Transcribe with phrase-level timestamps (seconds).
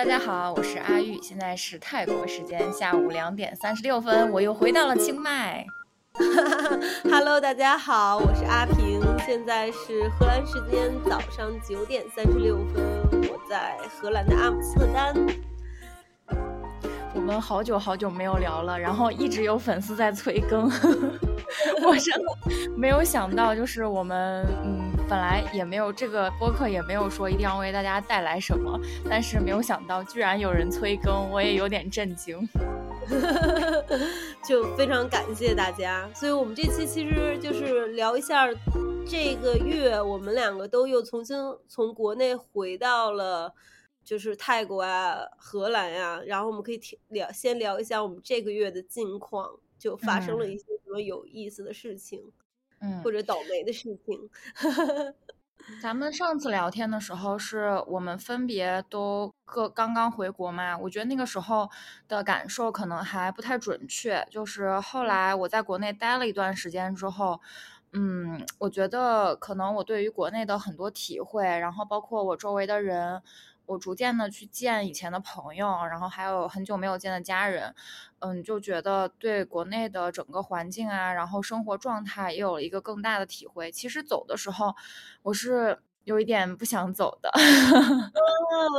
[0.00, 5.62] 大家好，我是阿玉，现在是泰国时间下午两点三十六分，我又回到了清迈。
[7.04, 12.82] Hello，大家好，我是阿平，现在是荷兰时间早上九点三十六分，
[13.28, 15.14] 我在荷兰的阿姆斯特丹。
[17.14, 20.62] 我们好久好久没有聊了，然后一直有粉丝在催更，
[21.84, 28.78] 我真的没有想到，就是我们嗯，本来也没有这个播客也没有说一定要为大家带来什么，
[29.10, 32.48] 但是没有想到居然有人催更，我也有点震惊。
[34.46, 38.46] 就非常感谢大家，所以我们这期其实就是聊一下
[39.04, 41.36] 这个月我们两个都又重新
[41.66, 43.52] 从国内回到了。
[44.02, 49.46] 就是泰国啊、荷兰呀、啊，然后我们可以聊先聊一下我们这个月的近况，
[49.78, 52.32] 就发生了一些什么有意思的事情，嗯，
[53.02, 54.30] 或者倒霉的事情。
[55.80, 60.76] 咱们上次聊天的时候，是我们分别都各刚刚回国嘛？
[60.78, 61.68] 我觉得那个时候
[62.08, 64.26] 的感受可能还不太准确。
[64.30, 67.40] 就是后来我在国内待了一段时间之后，
[67.92, 73.22] 嗯，我觉得可能我对于国内的很多体会，然后包括我周围的人。
[73.70, 77.72] 我逐渐的去见以前的朋友，然后还有很久没有见的家人，
[78.18, 83.70] 嗯，就觉得对国内的整个环境啊，然后生活状态也有了一个更大的体会。
[83.70, 84.74] 其实走的时候，
[85.22, 87.30] 我是有一点不想走的。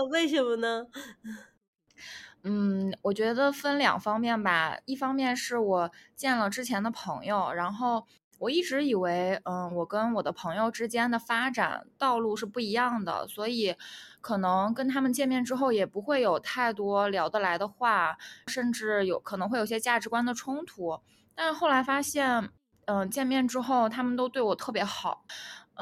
[0.01, 0.85] 哦，为什么呢？
[2.43, 8.05] 嗯，我觉得分两方面吧，一方面是我见了之前的朋友，然后。
[8.41, 13.75] 我一直以为，嗯，我跟我的朋友之间的发展道路是不一样的，所以
[14.19, 20.99] 可能跟他们见面之后也不会有太多聊得来的话，甚至有可能会有些价值观的冲突。
[21.35, 22.49] 但是后来发现，
[22.85, 25.23] 嗯，见面之后他们都对我特别好，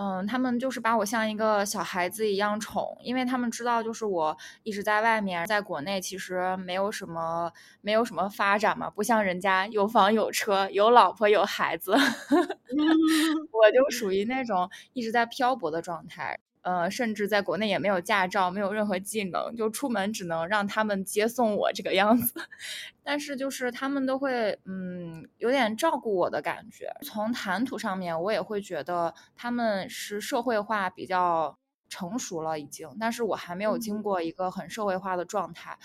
[0.02, 7.52] 嗯，他们就是把我像一个小孩子一样宠，因为他们知道，就是我一直在外面，在国内其实没有什么
[7.82, 11.92] 没有什么发展嘛，不像人家有房有车有老婆有孩子。
[13.52, 22.32] 我就属于那种一直在漂泊的状态，呃，甚至在国内也没有驾照，没有任何技能，就出门只能让他们接送我这个样子。
[23.04, 26.88] 但是就是他们都会，嗯，有点照顾我的感觉。
[27.02, 31.58] 从谈吐上面，我也会觉得他们是社会化比较
[31.90, 35.76] 成熟了已经，但是我还没有经过一个很社会化的状态。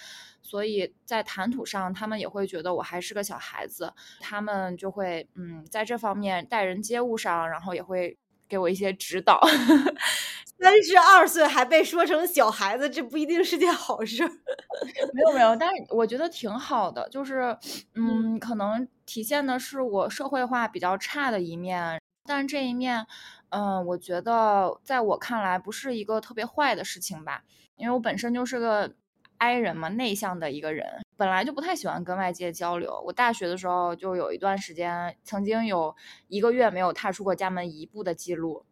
[0.42, 3.90] 所以在谈吐上，他们也会觉得我还是个小孩子，
[4.20, 9.40] 他们就会嗯，在这方面待人接物上，然后也会给我一些指导。
[10.60, 14.26] 三十二岁还被说成小孩子，这不一定是件好事。
[15.12, 17.56] 没有没有，但是我觉得挺好的，就是
[17.94, 23.06] 嗯，可能体现的是我社会化比较差的一面，但这一面，
[23.50, 27.42] 嗯、呃，我觉得在我看来不是一个特别坏的事情吧，
[27.76, 28.94] 因为我本身就是个。
[29.36, 33.02] I 人嘛，内向的一个人，本来就不太喜欢跟外界交流。
[33.04, 35.94] 我大学的时候就有一段时间，曾经有
[36.28, 38.64] 一个月没有踏出过家门一步的记录，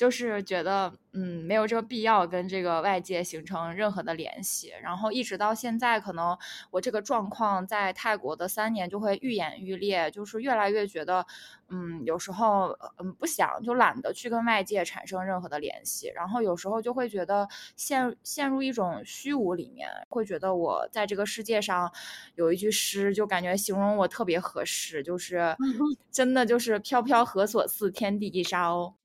[0.00, 4.72] 就是觉得嗯没有这个必要跟这个外界形成任何的联系。
[4.82, 6.38] 然后一直到现在，可能
[6.70, 11.26] 我这个状况在泰国的三年就会愈演愈烈，就是越来越觉得
[11.68, 17.46] 嗯有时候嗯不想就懒得去跟外界产生任何的联系，然后有时候就会觉得
[17.76, 21.92] 陷陷入一种虚无里面，会觉得我在这个世界上
[22.36, 25.54] 有一句诗，就感觉形容我特别合适，就是
[26.10, 28.99] 真的就是飘飘何所似，天地一沙鸥。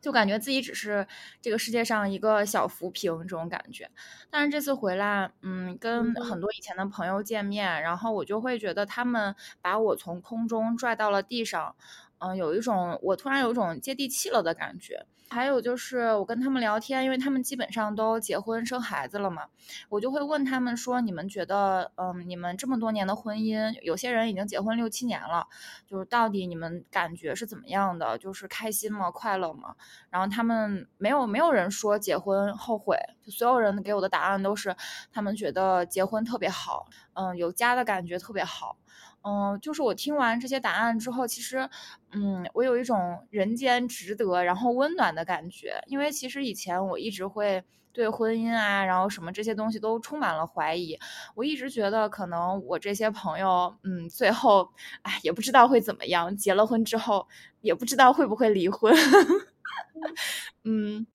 [0.00, 1.06] 就感觉自己只是
[1.40, 3.90] 这个世界上一个小浮萍这种感觉，
[4.30, 11.74] 但是这次回来，嗯，跟很多以前的朋友见面，然后我就会觉得他们把我从空中拽到了地上，
[12.18, 15.06] 嗯，有一种我突然有一种接地气了的感觉。
[15.32, 19.46] 还有就是我跟他们聊天，因为他们基本上都结婚生孩子了嘛，
[19.88, 25.46] 我就会问他们说：“你们觉得，嗯，你们这么多年的婚姻，有些人已经结婚六七年了，
[25.86, 28.18] 就是到底你们感觉是怎么样的？
[28.18, 29.08] 就是开心吗？
[29.12, 29.76] 快乐吗？”
[30.10, 34.74] 然后他们没有没有人说结婚后悔，就所有人给我的答案都是
[35.12, 38.76] 他们觉得结婚特别好，嗯，有家的感觉特别好。
[39.22, 41.68] 嗯，就是我听完这些答案之后，其实，
[42.12, 45.82] 嗯，我有一种人间值得，然后温暖的感觉。
[45.86, 47.62] 因为其实以前我一直会
[47.92, 50.98] 对婚姻啊，然后什么这些东西都充满了怀疑。
[51.34, 54.70] 我一直觉得，可能我这些朋友，嗯，最后，
[55.02, 56.34] 哎，也不知道会怎么样。
[56.36, 57.26] 结了婚之后，
[57.60, 58.94] 也不知道会不会离婚。
[60.64, 61.06] 嗯。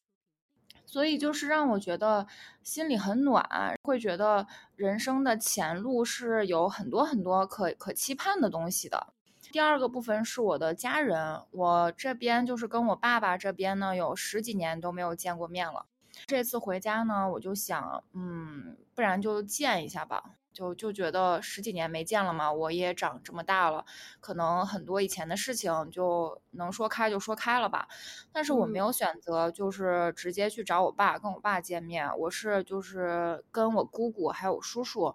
[0.95, 2.25] 所以就是让我觉得
[2.63, 4.47] 心里很暖，会觉得
[4.77, 9.07] 人生的前路是有很多很多可可期盼的东西的。
[9.51, 15.85] 第二个部分是我的家人，我这边就是跟我爸爸这边呢有十几年都没有见过面了。
[16.27, 20.23] 这次回家呢，我就想，嗯，不然就见一下吧。
[20.55, 23.85] 就就觉得十几年没见了嘛，我也长这么大了，
[24.21, 27.87] 可能很多以前的事情就能说开就说开了吧。
[28.31, 32.09] 但是我没有选择，就是直接去找我爸，跟我爸见面。
[32.17, 35.13] 我是就是跟我姑姑还有叔叔，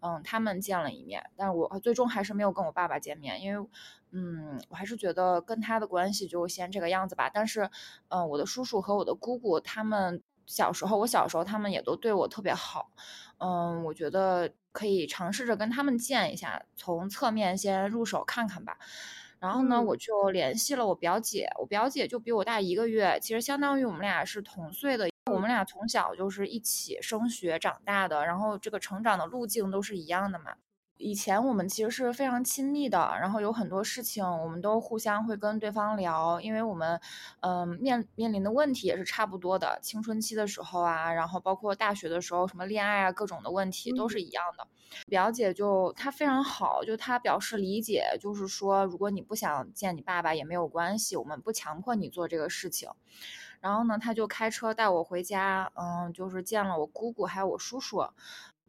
[0.00, 1.30] 嗯，他们见了一面。
[1.36, 3.68] 但是我最终还是没有跟我爸爸见面，因为，
[4.10, 7.30] 嗯，我还是觉得跟他的关系就先这个样子吧。
[7.32, 7.70] 但是，
[8.08, 12.90] 嗯，我的叔叔和我的姑姑他们小时候，我小时候他们也都对我特别好。
[13.38, 18.76] 嗯，我觉得可以尝试着跟他们见一下，从侧面先入手看看吧。
[19.38, 25.08] 然后呢，我就联系了我表姐，我表姐就比我大一个月，其实相当于我们俩是同岁的。
[25.30, 30.52] 我们俩从小就是一起升学长大的，然后这个成长的路径都是一样的嘛。
[31.00, 37.00] 以前我们其实是非常亲密的，然后有很多事情我们都互相会跟对方聊，因为我们，
[37.40, 39.78] 嗯，面面临的问题也是差不多的。
[39.80, 44.68] 青春期的时候啊，然后包括大学的时候，什么恋爱啊，各种的问题都是一样的。
[45.06, 52.90] 表姐就她非常好，就她表示理解，就是说如果你不想见你爸爸也没有关系，我们不强迫你做这个事情。
[53.60, 58.04] 然后呢，她就开车带我回家，嗯，就是见了我姑姑还有我叔叔。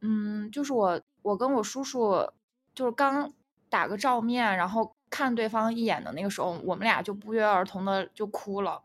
[0.01, 2.27] 嗯，就是我，我跟我叔叔，
[2.74, 3.31] 就是刚
[3.69, 8.81] 打个照面，然后看对方一眼的那个时候，我们俩就不约而同的就哭了。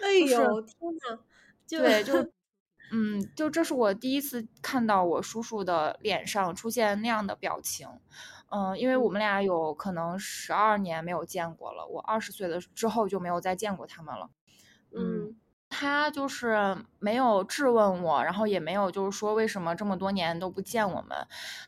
[0.00, 0.76] 哎呦，天
[1.08, 1.18] 呐，
[1.68, 2.14] 对，就，
[2.92, 7.88] 嗯，就这是我第一次看到我叔叔的脸上出现那样的表情。
[8.50, 14.30] 嗯，因为我们俩有可能十二年没有见过了，我二十岁的之后就没有再见过他们了。
[14.92, 15.36] 嗯。
[15.78, 21.14] 他就是没有质问我，然后也没有就是说为什么这么多年都不见我们，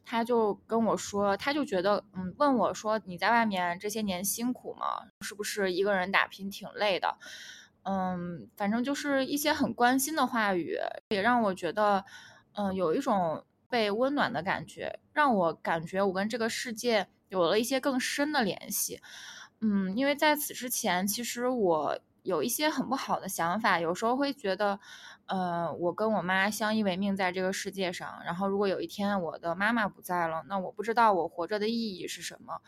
[0.02, 5.02] 他就跟我说，他就觉得，嗯，问我说你在外面这些年辛苦吗？
[5.20, 7.18] 是不是一个人打拼挺累的？
[7.82, 10.78] 嗯，反正就是一些很关心的话语，
[11.10, 12.02] 也让我觉得，
[12.54, 19.02] 嗯，有一种被温暖的感觉，让我感觉我跟这个世界有了一些更深的联系。
[19.60, 21.98] 嗯，因为在此之前，其实我。
[22.22, 24.78] 有一些很不好的想法，有时候会觉得，
[25.26, 32.60] 呃，我跟我妈相依为命在这个世界上，然后如果有一天我的妈妈不在了，那我不知道我活着的意义是什么。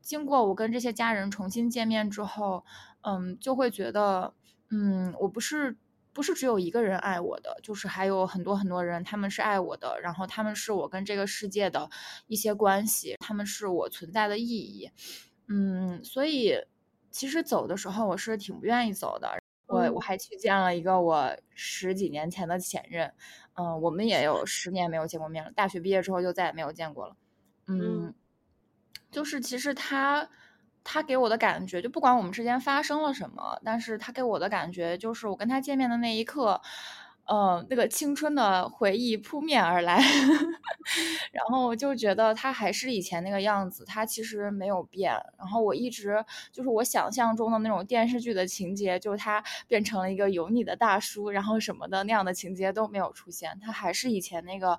[0.00, 2.64] 经过我跟这些家人重新见面之后，
[3.02, 4.34] 嗯，就会觉得，
[4.70, 5.76] 嗯，我不是
[6.12, 11.90] 不是只有一个人爱我的，就是还有很多很多人他们是爱我的，然后他们是我跟这个世界的
[12.26, 14.90] 一些关系，他们是我存在的意义，
[15.48, 16.56] 嗯，所以。
[17.12, 23.12] 其实走的时候我是挺不愿意走的，我我还去见了一个我十几年前的前任，
[23.54, 25.52] 嗯，我们也有十年没有见过面了。
[25.52, 27.16] 大学毕业之后就再也没有见过了，
[27.66, 28.12] 嗯，
[29.10, 30.28] 就是其实他
[30.82, 36.60] 他给我的感觉，就不管我们之间发生了什么，但是他给我的感觉就是我跟他见面的那一刻。
[37.24, 39.96] 呃，那个青春的回忆扑面而来，
[41.32, 45.12] 然后就觉得他还是以前那个样子，他其实没有变。
[45.38, 46.22] 然后我一直
[46.52, 54.78] 就是我想象中的那种电视剧的情节，就是他变成了一个油腻的大叔，然后什么的那样的情节都没有出现，他还是以前那个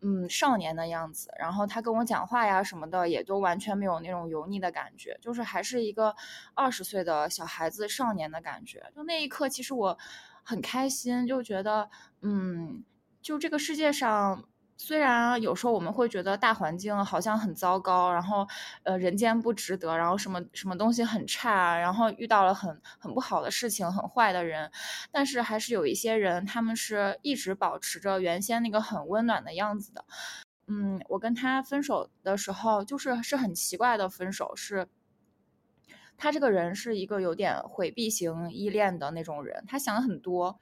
[0.00, 1.28] 嗯少年的样子。
[1.38, 6.14] 然后他跟我讲话呀什么的，也都完全没有那种油腻的感觉，就是还是一个
[6.54, 8.84] 二十岁的小孩子少年的感觉。
[8.94, 9.98] 就那一刻，其实我。
[10.44, 11.88] 很开心，就觉得，
[12.22, 12.84] 嗯，
[13.22, 14.44] 就这个世界上，
[14.76, 18.46] 虽然有时候我们会觉得大环境好像很糟糕，然后，
[18.82, 24.70] 呃，人间不值得，然后什么什么东西很差，然后遇到了很很不好的事情，很坏的人，
[25.10, 30.04] 但是还是有一些人，他们是一直保持着原先那个很温暖的样子的。
[30.66, 34.88] 嗯，我跟他分手的时候，就是是很奇怪的分手，是。
[36.16, 40.58] 他这个人是一个有点回避型依恋的那种人，他想很多，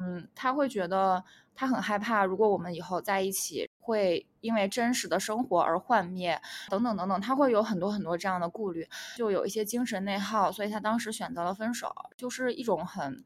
[0.00, 1.24] 嗯，他会觉得
[1.54, 13.24] 他很害怕，如果我们以后在一起，会因为真实的生活而幻灭，等等等等，他会有很多很多这样的顾虑，就有一些精神内耗，所以他当时选择了分手，就是一种很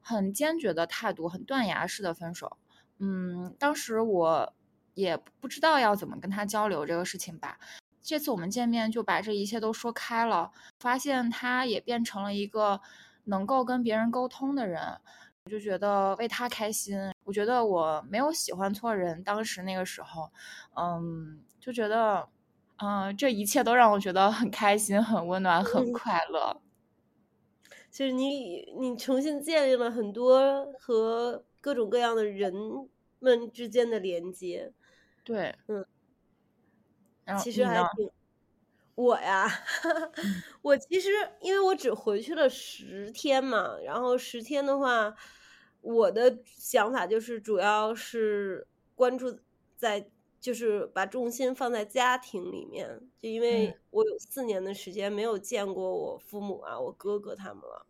[0.00, 2.58] 很坚决的态度，很断崖式的分手。
[2.98, 4.52] 嗯，当时我
[4.94, 7.58] 也不知道要怎么跟他交流这个事情吧。
[8.02, 12.80] 这次我们见面就把这一切都说开了，发现他也变成了一个
[13.24, 14.80] 能够跟别人沟通的人，
[15.44, 16.98] 我就觉得为他开心。
[17.24, 20.30] 我觉得我没有喜欢错人，当时那个时候，
[20.76, 22.28] 嗯，就觉得，
[22.78, 26.60] 嗯，这一切都让我觉得很开心、很温暖、很快乐。
[27.90, 32.54] 就是你，你重新建立了很多和各种各样的人
[33.18, 34.72] 们之间的连接。
[35.24, 35.84] 对，嗯。
[37.36, 38.10] 其实还挺，
[38.94, 39.48] 我呀，
[40.62, 41.08] 我其实
[41.40, 45.14] 因为我只回去了十天嘛，然后十天的话，
[45.80, 49.38] 我的想法就是主要是关注
[49.76, 57.86] 在，就是把重心放在家庭里面，就因为我有四年的时间没有见过我父母啊，我哥哥他们了。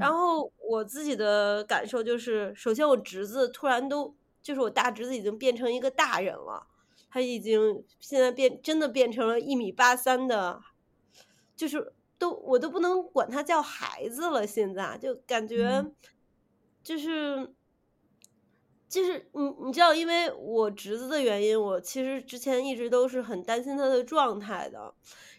[0.00, 6.66] 然后我自己的感受就是，首先我侄子突然都，就是我大侄子已经变成一个大人了，
[7.14, 10.60] 他已经现在变真的变成了一米八三的，
[11.54, 15.92] 就是都我都不能管他叫孩子了，现在就感觉。
[16.82, 17.54] 就是，
[18.88, 24.92] 就是你你知道，因为我侄子的原因，我其实之前一直都是很担心他的状态的，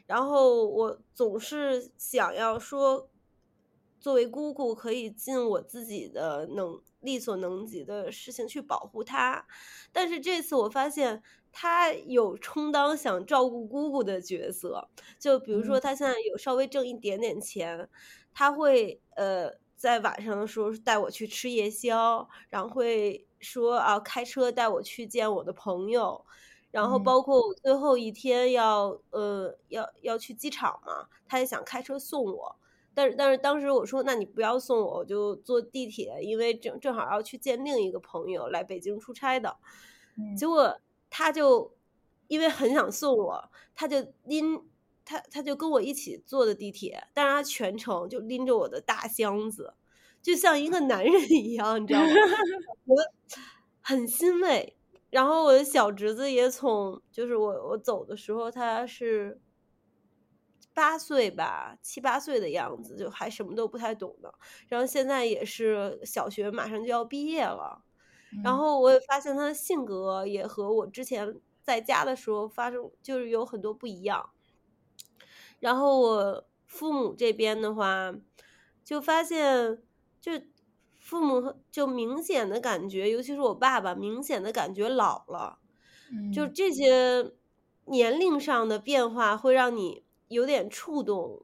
[0.05, 3.09] 然后我总是想要说，
[4.05, 9.47] 作为姑姑可以尽我自己的能力所能及的事情去保护她，
[9.91, 17.89] 但是这次我发现她有充当想照顾姑姑的角色，就比如说她现在有稍微挣一点点钱，
[18.31, 19.51] 她会呃。
[19.75, 26.25] 在晚上的时候带我去吃夜宵，然后会说啊开车带我去见我的朋友，
[26.71, 32.55] 然后包括我最后一天要呃要要去机场嘛，他也想开车送我，
[32.95, 39.57] 但是但是当时我说那你不要送我，我就坐地铁，因为正正好要去见另一个朋友来北京出差的，
[40.35, 41.75] 结果他就
[42.27, 44.63] 因为很想送我，他就拎。
[45.07, 49.75] 他他就跟我一起坐的地铁，但是他全程就拎着我的大箱子，
[50.19, 52.07] 就像一个男人一样，你知道吗？
[52.85, 52.95] 我
[53.81, 54.75] 很欣慰。
[55.11, 59.39] 然后我的小侄子也从，就是我我走的时候他是
[60.75, 64.31] 八岁吧，七八岁的样子，就还什么都不太懂的。
[64.67, 67.83] 然后现在也是小学马上就要毕业了，
[68.43, 74.29] 然后我也发现他的性格也和我之前在家的时候发生就是有很多不一样。
[75.59, 78.13] 然后我父母这边的话，
[78.83, 79.81] 就发现，
[80.19, 80.33] 就
[80.99, 85.59] 父母就明显的感觉，尤其是我爸爸，明显的感觉老了，
[86.33, 87.31] 就这些
[87.85, 91.43] 年龄上的变化会让你有点触动。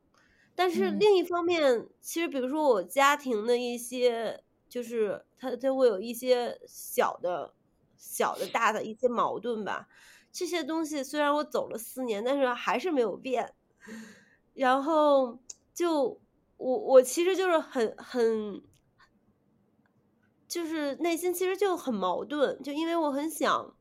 [0.54, 7.54] 但是另一方面，其实比如说我家庭的一些，就是他他会有一些小的、
[7.98, 9.88] 小的、大的一些矛盾吧。
[10.32, 13.54] 这些东西虽然我走了四年，但是还是没有变。
[14.54, 15.40] 然后
[15.74, 16.20] 就
[16.58, 18.62] 我我其实就是很很，
[20.48, 23.74] 就是内心其实就很矛盾，就因为我很想，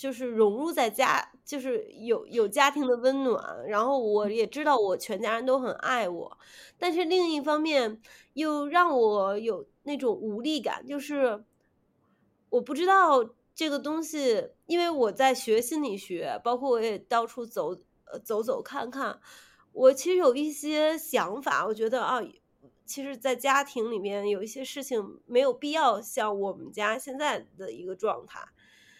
[0.00, 6.38] 就是融入在家，就是有有家庭的温暖，然后我也知道我全家人都很爱我，
[6.78, 8.00] 但是另一方面
[8.32, 11.44] 又让我有那种无力感，就是
[12.48, 17.76] 我不知道这个东西，因为我在学心理学，包括我也到处走
[18.06, 19.20] 呃走走看看。
[19.72, 22.22] 我其实有一些想法，我觉得啊，
[22.86, 28.40] 其实，在家庭里面有一些事情没有必要像我们家现在的一个状态，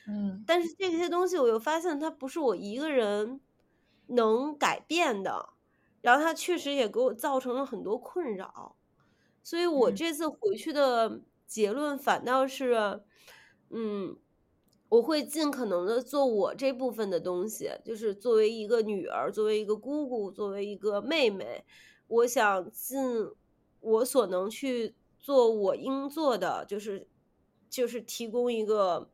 [0.07, 3.40] 嗯，但是这些东西我又发现它不是我一个人
[4.07, 5.50] 能改变的，
[6.00, 8.76] 然后它确实也给我造成了很多困扰，
[9.42, 13.02] 所以我这次回去的结论反倒是，
[13.71, 14.16] 嗯。
[14.90, 21.64] 我会尽可能的做我这部分的东西，就是作为一个女儿，作为一个姑姑，作为一个妹妹，
[22.09, 22.99] 我想尽
[23.78, 27.09] 我所能去做我应做的，就是
[27.69, 29.12] 就是提供一个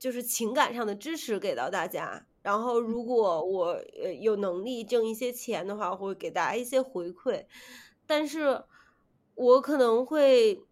[0.00, 2.26] 就是情感上的支持给到大家。
[2.42, 3.66] 然后，如果我
[4.02, 7.46] 呃有能力挣一些钱的话，我会给大家一些回馈。
[8.04, 8.64] 但是，
[9.36, 10.64] 我可能会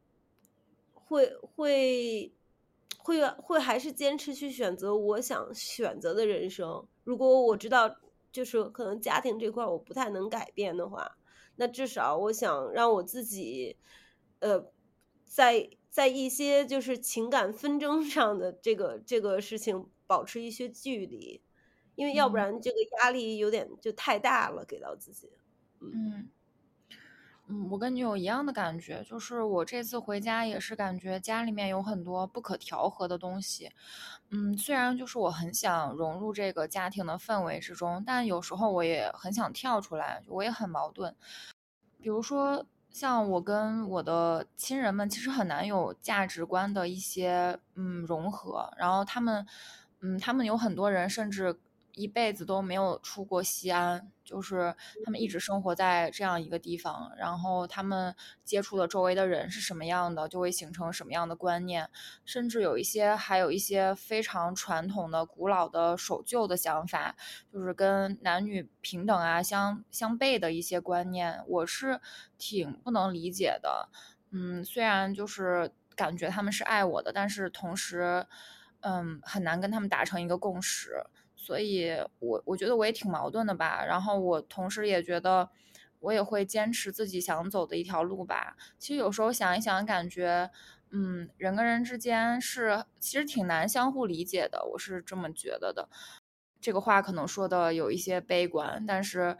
[0.92, 2.32] 会会。
[3.00, 6.86] 会会还是坚持去选择我想选择的人生。
[7.04, 7.96] 如果我知道
[8.30, 11.16] 就是可能家庭这块我不太能改变的话，
[11.56, 13.78] 那至少我想让我自己，
[14.40, 14.62] 呃，
[15.24, 21.42] 在在一些就是情感纷争上的这个这个事情保持一些距离，
[21.94, 25.30] 因为要不然这个压力有点就太大了给到自己。
[25.80, 26.28] 嗯。
[27.50, 33.70] 嗯，我跟你有一样的感觉，就是我这次回家也是感觉家里面有很多不可调和的东西。
[34.28, 41.16] 嗯，虽然就是我很想融入这个家庭的氛围之中，但有时候我也很想跳出来，我也很矛盾。
[42.02, 48.72] 比如说，像我跟我的亲人们，其实很难有价值观的一些嗯融合。
[48.76, 49.46] 然后他们，
[50.00, 51.58] 嗯，他们有很多人甚至。
[51.98, 54.74] 一辈子都没有出过西安，就是
[55.04, 58.14] 他们一直生活在这样一个地方，然后他们
[58.44, 61.90] 接触的周围的人是什么样的，就会形成什么样的观念，
[62.24, 67.16] 甚至有一些还有一些非常传统的、古老的、守旧的想法，
[67.52, 72.00] 就是跟男女平等啊相相悖的一些观念，我是
[72.38, 73.88] 挺不能理解的。
[74.30, 78.26] 嗯，虽然就是感觉他们是爱我的，但是同时，
[78.80, 81.02] 嗯，很难跟他们达成一个共识，
[81.40, 83.84] 所以我我觉得我也挺矛盾的吧。
[83.86, 85.48] 然后我同时也觉得，
[86.00, 88.56] 我也会坚持自己想走的一条路吧。
[88.78, 90.50] 其实有时候想一想，感觉，
[90.90, 95.88] 嗯，人跟人之间是其实挺难相互理解的，我是这么觉得的。
[96.60, 99.36] 这个话可能说的有一些悲观，但是，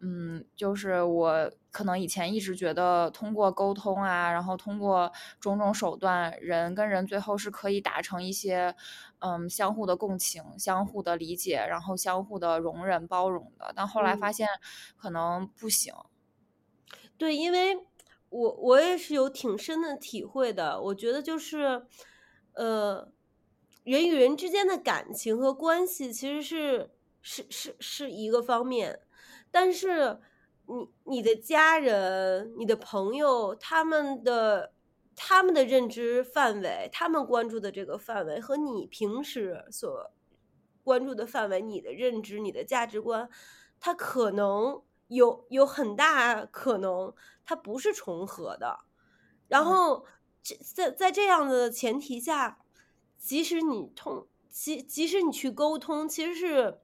[0.00, 8.74] 嗯，就是我可能以前一直觉得通过沟通啊，然后通过种种手段，人跟人最后是可以达成一些，
[9.18, 13.72] 嗯，相互的共情、相互的理解，然后相互的容忍、包容的。
[13.74, 14.46] 但后来发现
[14.96, 15.92] 可能不行。
[17.18, 17.76] 对，因为
[18.30, 21.86] 我我也是有挺深的体会的，我觉得就是，
[22.54, 23.12] 呃。
[23.84, 26.90] 人与人之间的感情和关系其实是
[27.22, 29.00] 是是是一个方面，
[29.50, 30.18] 但是
[30.66, 34.72] 你你的家人、你的朋友，他们的
[35.14, 40.10] 他们的认知范围，他们关注的这个范围和你平时所
[40.82, 43.28] 关注的范围，你的认知、你的价值观，
[43.80, 47.14] 它可能有有很大可能
[47.44, 48.80] 它不是重合的。
[49.48, 50.06] 然后
[50.42, 52.58] 这在在这样的前提下。
[53.20, 56.78] 即使你通，即即使你去沟通，其实是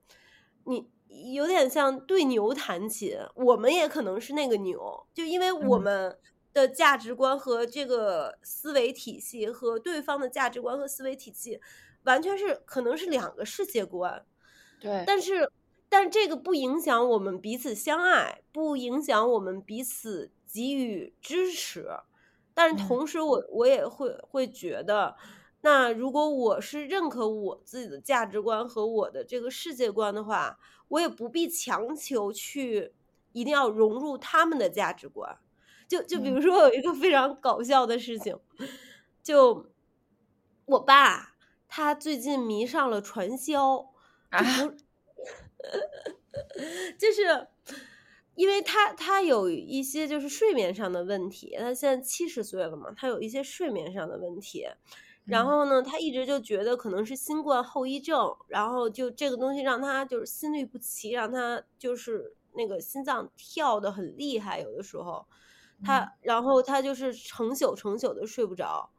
[0.64, 0.90] 你
[1.32, 3.16] 有点像对牛弹琴。
[3.34, 6.18] 我们也可能是那个牛，就因为我们
[6.52, 11.60] 的价值观和这个思维体系和对方的价值观和思维体系，
[12.04, 14.24] 完全是可能是两个世界观。
[14.80, 15.50] 对，但是
[15.88, 21.88] 但这个不影响我们彼此相爱，不影响我们彼此给予支持。
[22.52, 25.16] 但是同时，我我也会会觉得。
[25.62, 30.58] 那如果我是认可我自己的价值观和我的这个世界观的话，
[30.94, 32.92] 我也不必强求去
[33.32, 35.38] 一定要融入他们的价值观。
[35.88, 38.38] 就就比如说有一个非常搞笑的事情，
[39.22, 39.70] 就
[40.66, 41.34] 我爸
[41.68, 43.90] 他最近迷上了传销，
[44.30, 44.42] 啊
[46.98, 47.48] 就是
[48.34, 54.66] 因为他他有一些就是睡眠上的问题，他现在七十岁了嘛，他有一些睡眠上的问题。
[55.26, 65.26] 然后呢，他一直就觉得可能是新冠后遗症，然后就这个东西让他就是心律不齐，让他就是那个心脏跳的很厉害，有的时候，
[65.82, 68.90] 他然后他就是成宿成宿的睡不着。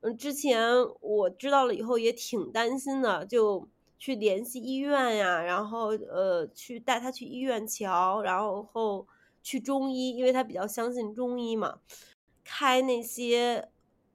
[0.00, 9.06] 嗯，之前我知道了以后也挺担心的，就去联系医院呀，然后呃去带他去医院瞧，然后后
[9.40, 11.78] 去中医，因为他比较相信中医嘛，
[12.42, 13.70] 开那些。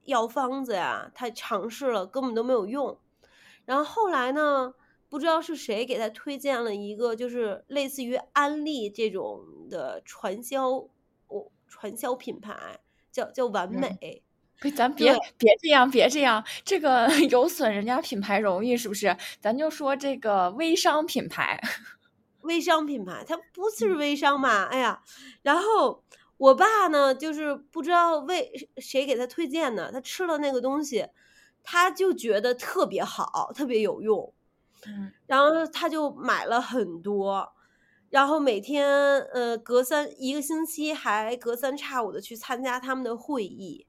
[0.06, 2.98] 药方子呀，他尝试了，根本都没有用。
[3.64, 4.74] 然后后来呢，
[5.08, 10.68] 不知道是谁给他推荐了一个，就是类似于安利这种的传销，
[11.28, 12.80] 哦，传销品牌
[13.12, 14.22] 叫叫完美。
[14.74, 19.16] 咱别别这样，别这样，这个 有损人家品牌荣誉，是不是？
[19.40, 21.60] 咱就说这个微商品牌，
[22.42, 24.64] 微商品牌，它不是微商嘛？
[24.66, 25.02] 哎呀，
[25.42, 26.02] 然后。
[26.38, 31.06] 我爸呢，就是不知道为谁给他推荐的，他吃了那个东西，
[31.62, 34.34] 他就觉得特别好，特别有用，
[34.86, 37.52] 嗯，然后他就买了很多，
[38.10, 38.86] 然后每天
[39.32, 43.86] 呃隔三一个星期还隔三差五的去参加他们的会议，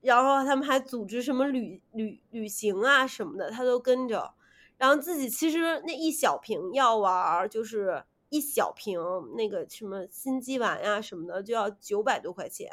[0.00, 4.32] 然后他们还组织什么旅旅旅行啊什么的，他都跟着，
[4.78, 8.04] 然后自己其实那一小瓶药丸就是。
[8.30, 8.98] 一小瓶
[9.36, 12.70] 那个什么心肌丸呀什么的就要九百多块钱，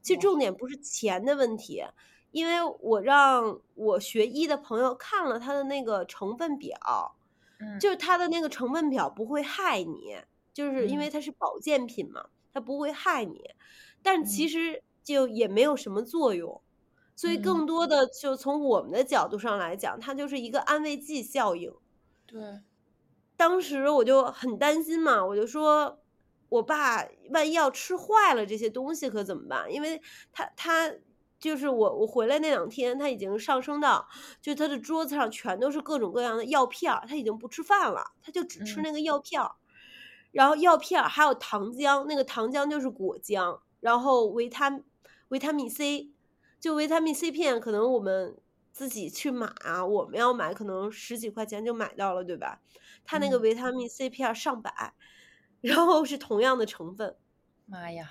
[0.00, 1.82] 其实重点不是钱的问题，
[2.30, 7.16] 因为我让我学医的朋友看了他的那个成分表，
[7.58, 10.16] 嗯，就是他的那个成分表不会害你，
[10.52, 13.50] 就是因为它是保健品嘛，它不会害你，
[14.02, 16.62] 但其实就也没有什么作用，
[17.16, 21.72] 所以更多的就从我们的角度上来讲，它就是一个安慰剂效应，
[22.26, 22.62] 对。
[23.42, 25.98] 当时我就很担心嘛，我就说，
[26.48, 29.72] 我爸万一要吃坏了这些东西可怎么办？
[29.72, 30.00] 因为
[30.30, 30.94] 他他
[31.40, 34.06] 就是我我回来那两天，他已经上升到，
[34.40, 39.56] 就他的桌子上全都是各种各样的药片儿，他已经不吃饭了，他就只吃那个药片儿，
[40.30, 44.80] 然后药片还有糖浆，那个糖浆就是果浆，然后维他
[45.30, 46.12] 维他命 C，
[46.60, 48.36] 就维他命 C 片，可能我们
[48.70, 52.60] 自己去买啊，我们要买可能十几块钱就买到了，对吧？
[53.04, 54.94] 他那个维他命 C 片上百，
[55.60, 57.16] 然后是同样的成分，
[57.66, 58.08] 妈呀！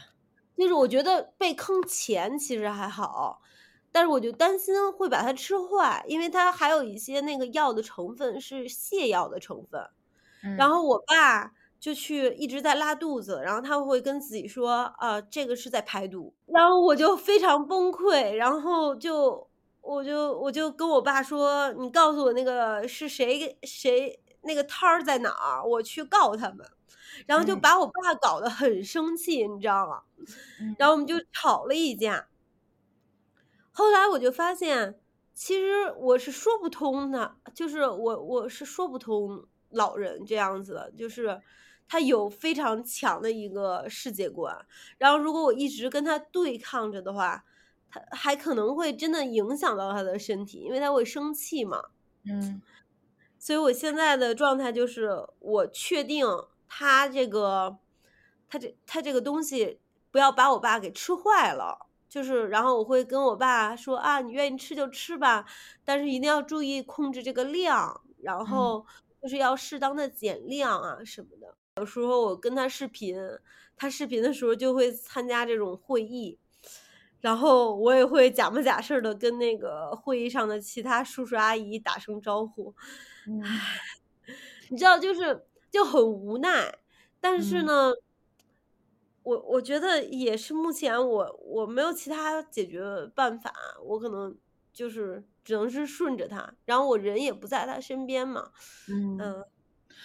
[0.57, 3.41] 就是我觉得被坑钱其实还好，
[3.91, 9.81] 但是我就担心会把它吃坏，因为它还有一些那个药的成分是泻药的成分。
[10.57, 19.49] 然后我爸就去一直在拉肚子，然后他会跟自己说啊，这个是在排毒，然后我就非常崩溃，然后就
[19.81, 26.65] 我就我就跟我爸说，你告诉我那个是谁谁那个摊儿在哪儿，我去告他们，
[27.25, 30.03] 然后就把我爸搞得很生气，你知道吗？
[30.77, 32.27] 然后我们就吵了一架。
[33.71, 34.99] 后来我就发现，
[35.33, 41.41] 其实我是说不通的，就是我我是说不通老人这样子的，就是
[41.87, 44.65] 他有非常强的一个世界观，
[44.97, 47.45] 然后如果我一直跟他对抗着的话，
[47.89, 51.81] 他还可能会真的影响到他的身体，因为他会生气嘛。
[52.23, 52.61] 嗯，
[53.43, 56.23] 所以我现在的状态就是，我确定
[56.67, 57.79] 他这个，
[58.47, 59.79] 他这他这个东西
[60.11, 61.87] 不要把我爸给吃坏了。
[62.07, 65.43] 就是，然后我会跟我爸说啊，你愿意吃就吃吧，
[65.83, 68.85] 但是一定要注意控制这个量，然后
[69.19, 71.55] 就是要适当的减量啊什么的。
[71.77, 73.17] 有时候我跟他视频，
[73.75, 76.37] 他视频的时候就会参加这种会议，
[77.21, 82.75] 然后我也会假模假式的跟那个会议上的其他叔叔阿姨打声招呼。
[83.43, 83.79] 唉，
[84.69, 86.79] 你知道，就是就很无奈，
[87.19, 87.93] 但是呢。
[89.23, 92.81] 我我觉得也是，目前我我没有其他解决
[93.13, 93.53] 办法，
[93.83, 94.35] 我可能
[94.73, 98.51] 就是只能是顺着他，然后我人也不在他身边嘛，
[98.87, 99.45] 嗯，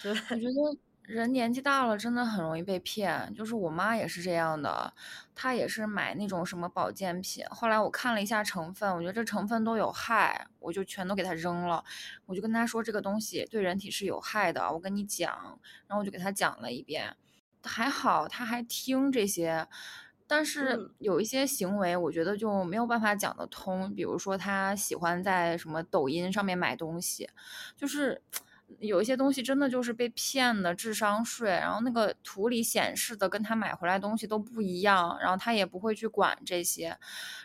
[0.03, 4.93] 对，我觉得人年纪大了真的很容易被骗，就是我妈也是这样的，
[5.33, 11.81] 她也是买那种什么保健品，后来我看了一下成分，我觉得这成分都有害，我就全都给她扔了，
[12.25, 17.15] 我就跟她说这个东西对人体是有害的，我跟你讲，然后我就给她讲了一遍。
[17.63, 19.65] 还好，她还听这些，
[20.27, 23.95] 但是有一些行为，我觉得就没有办法讲得通。
[23.95, 27.29] 比如说，他喜欢在什么抖音上面买东西，
[27.77, 28.21] 就是
[28.79, 36.97] 有一些东西真的就是被骗的智商税，然后那个图里显示的跟他买回来东西都不一样，然后他也不会去管这些，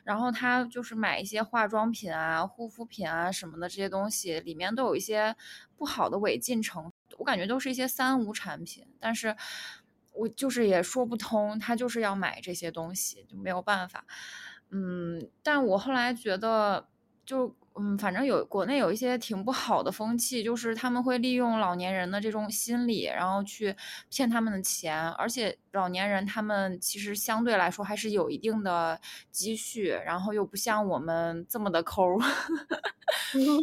[0.05, 5.35] 然后他就是买一些化妆品啊、护肤品啊什么的这些东西，里面都有一些
[5.77, 9.37] 不好的违禁成，我感觉都是一些三无产品，但是。
[10.15, 14.05] 我就是也说不通，他就是要买这些东西，就没有办法。
[14.69, 16.87] 嗯，但我后来觉得，
[17.25, 23.75] 就嗯，反正有国内有一些挺不好的风气，就是他们会利用老年人的这种心理，然后去
[24.11, 25.09] 骗他们的钱。
[25.13, 32.05] 而且老年人他们其实相对来说还是有一定的积蓄，然后又不像我们这么的抠，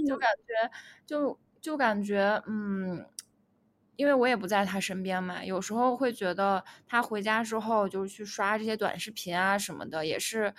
[0.08, 0.72] 就感觉
[1.06, 3.06] 就就感觉嗯。
[3.96, 10.54] 因为我也不在他身边嘛，有时候会觉得他回家之后就是去刷这些短视频啊什么的，也是，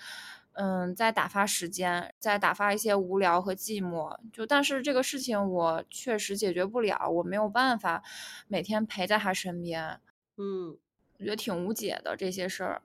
[0.53, 4.17] 嗯，在打发时间，在打发一些无聊和寂寞。
[4.33, 8.03] 就但是这个事情我确实解决不了，我没有办法
[8.49, 10.01] 每天陪在他身边。
[10.37, 10.77] 嗯，
[11.19, 12.83] 我觉得挺无解的这些事儿。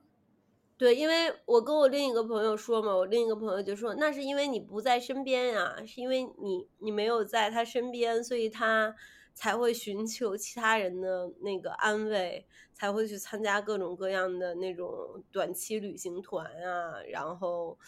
[0.76, 8.94] 对，因为我跟我另一个朋友说嘛，我另一个朋友就说，那是因为你不在身边呀，是因为你你没有在他身边，所以他。
[9.38, 12.46] 才会寻求其他人的那个安慰，
[12.78, 17.78] 才会去参加各种各样的那种短期旅行团啊，然后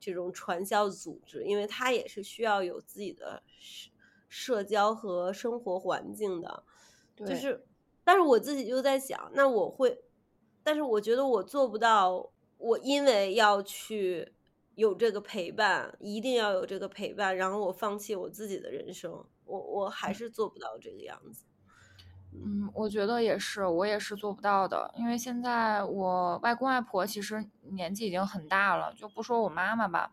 [0.00, 3.90] 这种传销组织，因为他也是需要有自己的社
[4.28, 6.64] 社交和生活环境的。
[7.14, 7.66] 就是，
[8.04, 10.00] 但是我自己就在想，那我会，
[10.62, 14.32] 但是我觉得我做不到，我因为要去
[14.76, 19.12] 有这个陪伴，一定要有这个陪伴，然后我放弃我自己的人生。
[19.44, 21.57] 我我还是做不到这个样子，嗯，
[22.32, 30.12] 嗯我觉得也是，我也是做不到的，因为现在我外公外婆其实年纪已经很大了，就不说我妈妈吧，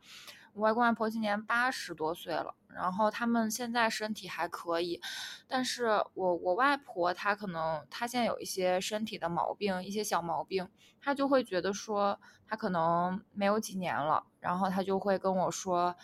[0.53, 5.01] 我外公外婆今年八十多岁了，然后他们现在身体还可以，
[5.47, 10.67] 但是我我外婆她可能她现在有一些身体的毛病，一些小毛病，
[11.01, 15.95] 她就会觉得说她可能没有几年了，然后她就会跟我说。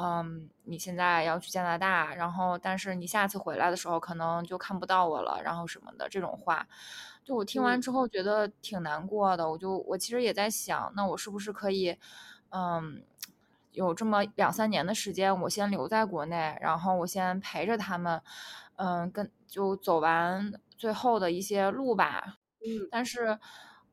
[0.00, 6.64] 嗯，你现在要去加拿大，然后但是你下次回来的时候可能就看不到我了，然后什么的这种话，
[7.24, 9.50] 就我听完之后觉得挺难过的。
[9.50, 11.98] 我就我其实也在想，那我是不是可以，
[12.50, 13.02] 嗯，
[13.72, 18.22] 有这么两三年的时间，我先留在国内，然后我先陪着他们，
[18.76, 22.36] 嗯，跟就走完最后的一些路吧。
[22.60, 23.36] 嗯，但是，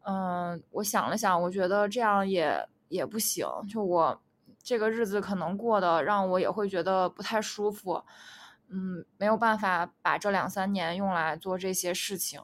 [0.04, 4.22] 嗯，我想了想，我觉得这样也也不行，就我。
[4.65, 8.04] 这个日子可能过得让我也会觉得不太舒服，
[8.69, 12.41] 嗯，没有办法把这两三年用来做这些事情。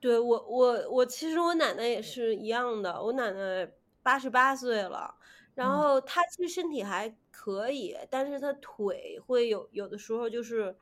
[0.00, 3.68] 对我，我，我其实我奶奶也是一样的，我奶奶
[4.02, 5.12] 八十八岁了，
[5.54, 10.76] 然后她其实身体还可以，但是她腿会有有的时候就是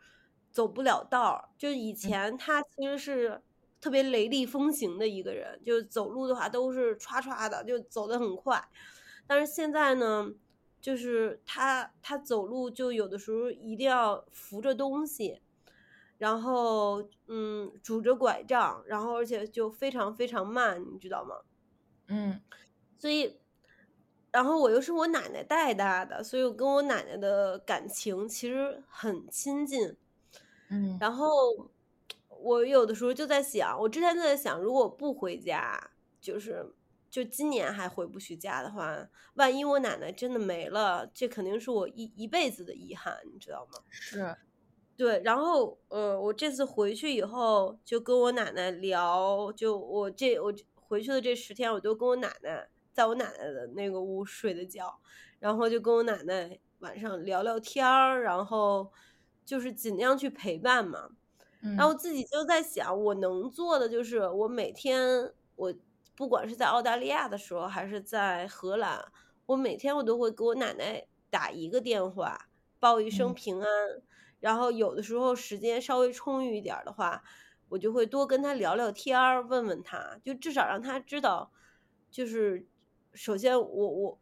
[0.50, 1.48] 走不了道儿。
[1.56, 3.42] 就以嗯前她其实是
[3.80, 8.62] 特别雷厉风行的一个人，就走路的话都是歘歘的，就走得很快。
[9.26, 10.32] 但是现在呢，
[10.80, 15.40] 就是他他走路就有的时候一定要扶着东西，
[16.18, 21.36] 然后嗯拄着拐杖，然后而且就非常非常慢，你知道吗？
[22.08, 22.40] 嗯
[22.98, 23.36] 所以，
[24.30, 29.96] 然后我又是我奶奶带大的，所以我跟我奶奶的感情其实很亲近。
[30.68, 31.28] 嗯然后
[32.28, 36.74] 我有的时候就在想，我之前就在想，如果不回家，就是
[37.16, 38.94] 就今年还回不去家的话，
[39.36, 43.80] 万一我奶奶真的没了，这肯定是我一一辈子的遗憾，你知道吗？
[43.88, 44.36] 是，
[44.98, 55.00] 对，然后呃，我这次回去以后就跟我奶奶聊，就我这我回去的这十天，我都跟我奶奶在我奶奶的那个屋睡的觉，
[55.38, 58.92] 然后就跟我奶奶晚上聊聊天儿，然后
[59.42, 61.08] 就是尽量去陪伴嘛。
[61.78, 65.74] 然后嗯自己就在想，我能做的就是我每天我
[66.16, 69.04] 不管是在澳大利亚的时候，还是在荷兰，
[69.46, 72.48] 我每天我都会给我奶奶打一个电话，
[72.80, 73.68] 报一声嗯平安。
[74.40, 77.22] 然后有的时候时间稍微充裕一点儿的话，
[77.68, 81.52] 我就会多跟她聊聊天儿，问问她，就至少让她知道，
[82.10, 82.66] 就是
[83.12, 84.18] 首先我我。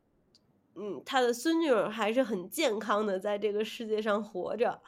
[0.77, 4.83] 嗯，她的孙女儿还是很健康的，在这个世界上活着。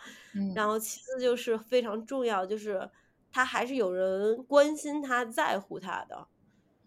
[0.52, 2.90] 然嗯后其次就是非常重要，就是
[3.30, 6.26] 他还是有人关心他、在乎他的。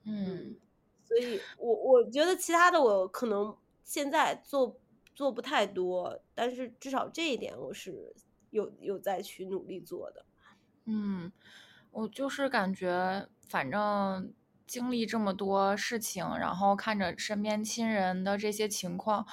[0.04, 0.56] 嗯
[1.04, 4.80] 所以我我觉得其他的我可能现在做
[5.16, 8.14] 做不太多，但是至少这一点我是
[8.52, 10.26] 有有在去努力做的。
[10.86, 11.32] 嗯，
[11.92, 14.34] 我就是感觉，反正
[14.66, 19.26] 经历这么多事情，然后看着身边亲人的这些情况，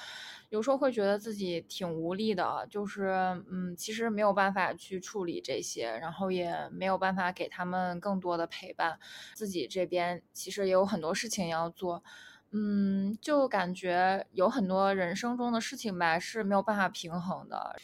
[0.49, 3.09] 有时候会觉得自己挺无力的，就是
[3.51, 8.99] 嗯，其实没有办法去处理这些，然后也没有办法给他们更多的陪伴，
[9.35, 12.03] 自己这边其实也有很多事情要做。
[12.53, 17.75] 嗯，就感觉有很多人生中的事情吧是没有办法平衡的。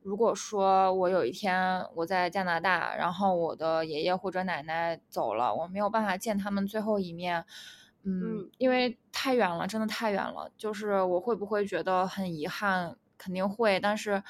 [0.00, 7.44] 如果说我有一天我在加拿大，然后我的爷爷或者奶奶走了，我没有办法见他们最后一面，
[8.04, 10.50] 嗯，嗯因为太远了，真的太远了。
[10.56, 12.96] 就是我会不会觉得很遗憾？
[13.18, 14.22] 肯定会，但是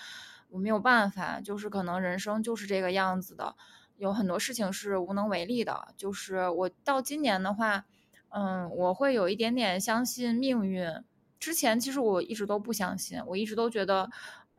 [0.51, 3.57] 我没有办法，就是可能人生就是这个样子的，
[3.97, 5.89] 有很多事情是无能为力的。
[5.97, 7.85] 就是我到今年的话，
[8.31, 10.87] 嗯，我会有一点点相信命运。
[11.41, 14.09] 之前其实我一直都不相信，我一直都觉得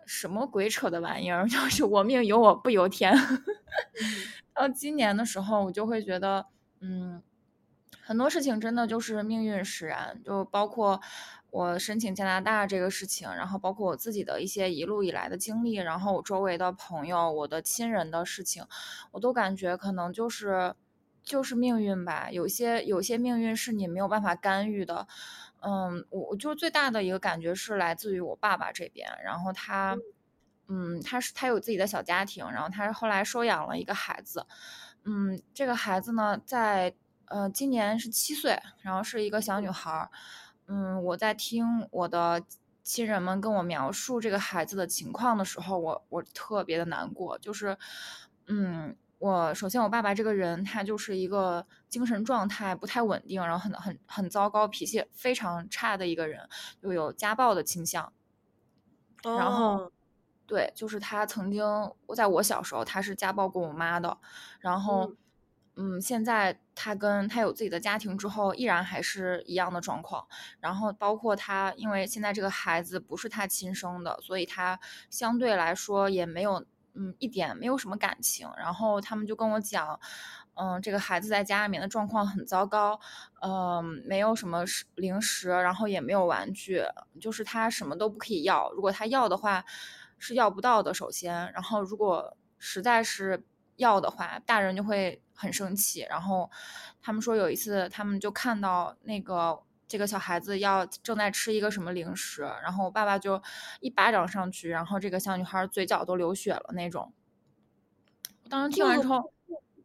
[0.05, 3.13] 什么鬼扯的玩意儿， 就是我命由我不由天。
[4.53, 6.45] 到今年的时候，我就会觉得，
[6.81, 7.21] 嗯，
[8.05, 10.99] 很多事情真的就是命运使然，就包括
[11.49, 18.65] 我申请加拿大这个事情，然后包括我自己的一些一路以来的经历，然后我周围的朋友、我的亲人的事情，
[19.11, 20.75] 我都感觉可能就是
[21.23, 22.29] 就是命运吧。
[22.31, 25.07] 有些有些命运是你没有办法干预的。
[25.61, 29.97] 嗯，我我就最大的一个感觉是来自于我爸爸这边，然后他。
[30.69, 34.45] 嗯，他是他有自己的小家庭，然后他后来收养了一个孩子，
[35.03, 36.95] 嗯，这个孩子呢，在
[37.33, 40.11] 呃今年是七岁，然后是一个小女孩儿，
[40.67, 42.43] 嗯，我在听我的
[42.83, 47.75] 亲人们跟我描述这个孩子的情况的时候，我我特别的难过，就是，
[48.45, 56.47] 嗯，我首先我爸爸这个人他就是一个精神状态不太稳定，然后很很很糟糕，脾气非常差的一个人，
[56.81, 58.13] 又有家暴的倾向，
[59.23, 59.85] 然后。
[59.85, 59.91] 哦。
[60.45, 61.63] 对，就是他曾经，
[62.05, 64.17] 我在我小时候他是家暴过我妈的，
[64.59, 65.13] 然后，
[65.75, 70.27] 嗯，现在他跟他有自己的家庭之后，依然还是一样的状况。
[70.59, 78.49] 然后包括他，因为现在这个孩子不是他亲生的，所以他相对来说也没有，嗯，一点没有什么感情。
[78.57, 79.99] 然后他们就跟我讲，
[80.55, 82.99] 嗯，这个孩子在家里面的状况很糟糕，
[83.41, 86.83] 嗯，没有什么食零食，然后也没有玩具，
[87.19, 88.71] 就是他什么都不可以要。
[88.73, 89.63] 如果他要的话。
[90.25, 93.43] 是要不到的，首先，然后如果实在是
[93.77, 96.05] 要的话，大人就会很生气。
[96.09, 96.49] 然后
[97.01, 103.41] 他们说有一次，他们就看到那个这个小孩子要正在吃一个什么零食，然后我爸爸就
[103.79, 107.13] 一巴掌上去，然后这个小女孩嘴角都流血了那种。
[108.43, 109.31] 我当时听完之后，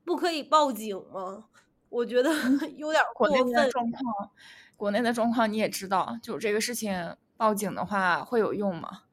[0.05, 1.44] 不可以报警吗？
[1.88, 2.31] 我觉得
[2.77, 3.70] 有点过国内的分。
[3.70, 4.31] 状况，
[4.77, 9.05] 国内的状况你也知道，就这个事情报警的话会有用吗？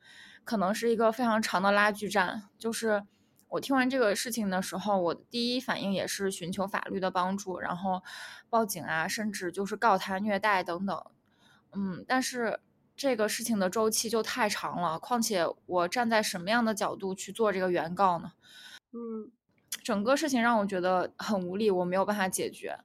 [0.44, 2.50] 可能是一个非常长的拉锯战。
[2.58, 3.04] 就是
[3.50, 8.04] 我听完这个事情的时候，我第一反应也是寻求法律的帮助，然后
[8.50, 11.06] 报警啊，甚至就是告他虐待等等。
[11.72, 12.60] 嗯，但是
[12.96, 18.32] 这个事情的周期就太长了，况且我站在什么样的角度去做这个原告呢？
[18.92, 19.32] 嗯，
[19.84, 22.80] 整个事情让我觉得很无力，我没有办法解决，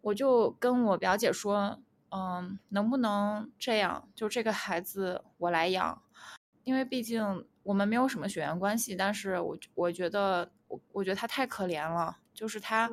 [0.00, 6.02] 我就跟我表姐说，嗯，能不能这样，就这个孩子我来养，
[6.62, 12.90] 因为毕竟我们没有什么血缘关系，但是我我觉得我我觉得他太可怜了，就是他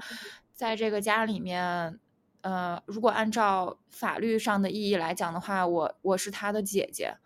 [0.54, 2.00] 在这个家里面。
[2.42, 7.18] 呃，如果按照法律上的意义来讲的话，我我是他的姐姐，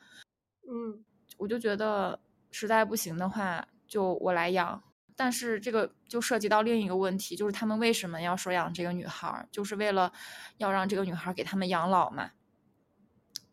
[0.67, 1.05] 嗯，
[1.37, 4.81] 我就觉得实在不行的话，就我来养。
[5.15, 10.11] 但是这个就涉及到另一个问题，就是他们为什么要收养这个女孩，就是为了
[10.57, 12.31] 要让这个女孩给他们养老嘛？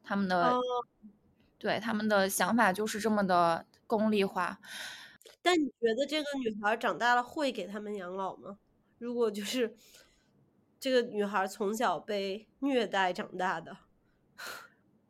[0.03, 0.57] 他们的
[1.59, 3.66] 对他们的想法就是这么的
[3.98, 4.59] 功利化。
[5.42, 8.59] 但你觉得这个女孩长大了会给他们养老吗？
[8.98, 9.76] 如果就是。
[10.83, 13.76] 这个女孩从小被虐待长大的，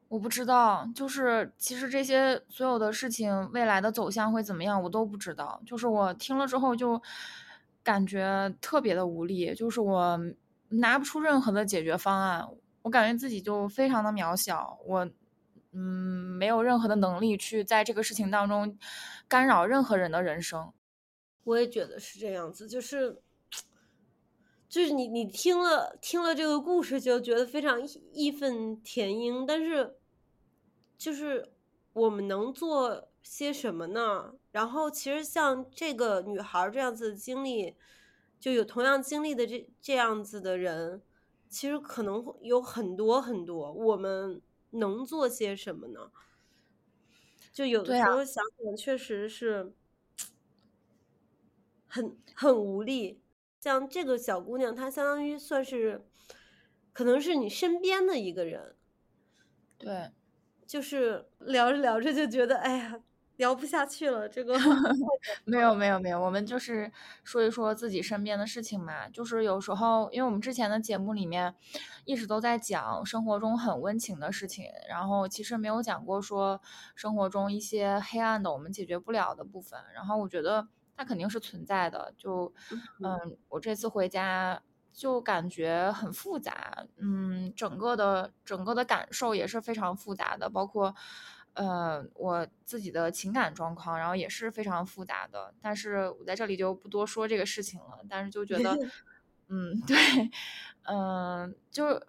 [0.08, 0.84] 我不知道。
[0.92, 5.62] 就是其实这些所有的事情未来的走向会怎么样，我都不知道。
[5.64, 7.00] 就是我听了之后就
[7.84, 10.18] 感觉特别的无力，就是我
[10.70, 12.44] 拿不出任何的解决方案，
[12.82, 15.08] 我感觉自己就非常的渺小，我
[15.72, 18.78] 嗯没有任何的能力去在这个事情当中
[19.28, 20.72] 干扰任何人的人生。
[21.44, 23.22] 我也觉得是这样子，就是。
[24.68, 29.44] 就是你，你听了听了这个故事，就觉得非常义愤填膺。
[29.44, 29.96] 但是，
[30.96, 31.52] 就是
[31.92, 34.34] 我们能做些什么呢？
[34.52, 37.74] 然后，其实像这个女孩这样子的经历，
[38.38, 41.02] 就有同样经历的这这样子的人，
[41.48, 43.72] 其实可能有很多很多。
[43.72, 46.10] 我们能做些什么呢？
[47.52, 49.74] 就有的时候想想，确实是
[51.86, 53.22] 很很无力。
[53.60, 56.08] 像这个小姑娘，她相当于算是，
[56.92, 58.76] 可能是你身边的一个人，
[59.78, 60.10] 对，
[60.66, 63.02] 就是聊着聊着就觉得，哎呀，
[63.40, 64.28] 聊不下去了。
[64.28, 64.56] 这个
[65.44, 66.92] 没有没有没有，我们就是
[67.24, 69.08] 说一说自己身边的事情嘛。
[69.08, 71.54] 就是有时候，因为我们之前的节目里面
[72.04, 76.60] 一直都在讲生活中很温情的事情，然后其实没有讲过说
[76.94, 79.80] 生活中一些黑暗的我们解决不了的部分。
[79.94, 80.68] 然后我觉得。
[80.96, 82.52] 它肯定是存在的，就，
[83.02, 84.60] 嗯，我这次回家
[84.92, 90.94] 就感觉很复杂，嗯，整个的整个的感受也是非常复杂的，包括，
[91.60, 95.52] 呃，我自己的情感状况，然后也是非常复杂的。
[95.60, 98.74] 但是我在这里就不多说这个事情了，但是就觉得，
[99.48, 99.96] 嗯，对，
[100.84, 102.00] 嗯，就是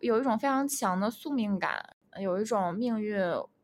[0.00, 1.84] 有一种非常强的宿命感，
[2.20, 3.20] 有一种命运。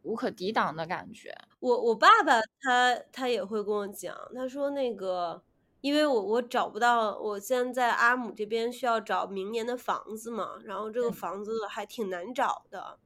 [0.06, 1.34] 无可抵挡的感觉。
[1.58, 5.42] 我我爸爸他他也会跟我讲，他说那个，
[5.80, 13.00] 因为我我找不到，我现在在阿姆这边需要找明年的房子嘛，然后这个房子还挺难找的，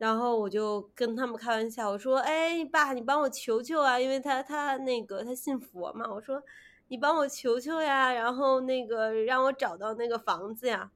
[0.00, 6.42] 然后我就跟他们开玩笑，我说，哎，爸，你帮我求求啊，因为他他那个他信佛嘛，我说
[6.88, 10.90] 你帮我求求呀，然后那个让我找到那个房子呀，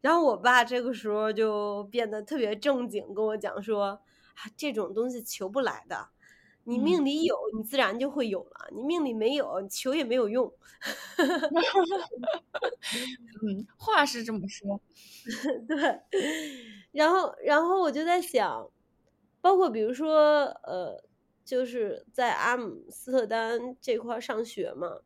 [0.00, 4.00] 然后我爸这个时候就变得特别正经，跟我讲说。
[4.36, 6.08] 啊这种东西求不来的，
[6.64, 10.52] 你命里有，你自然就会有了；你命里没有，你求也没有用。
[13.46, 14.80] 嗯，话是这么说，
[15.68, 16.00] 对。
[16.94, 18.70] 然后，然后我就在想，
[19.40, 21.02] 包括比如说，呃，
[21.44, 25.00] 就是在阿姆斯特丹这块上学嘛，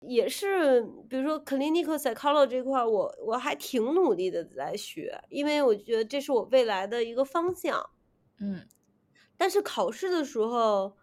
[0.00, 7.90] 也是，比如说 clinical psychology 这块，我我还挺努力的在学，因为我觉得这是我未来的一个方向。
[8.38, 8.68] 嗯，
[9.36, 10.96] 但是考试的时候，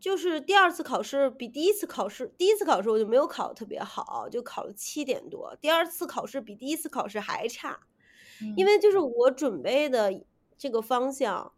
[0.00, 5.56] 就是第二次考试比第一次考试，第一次考试我就没有考特别好，就考了七点多。
[5.60, 7.78] 第二次考试比第一次考试还差，
[8.56, 10.12] 因为就是我准备的
[10.56, 11.52] 这个方向，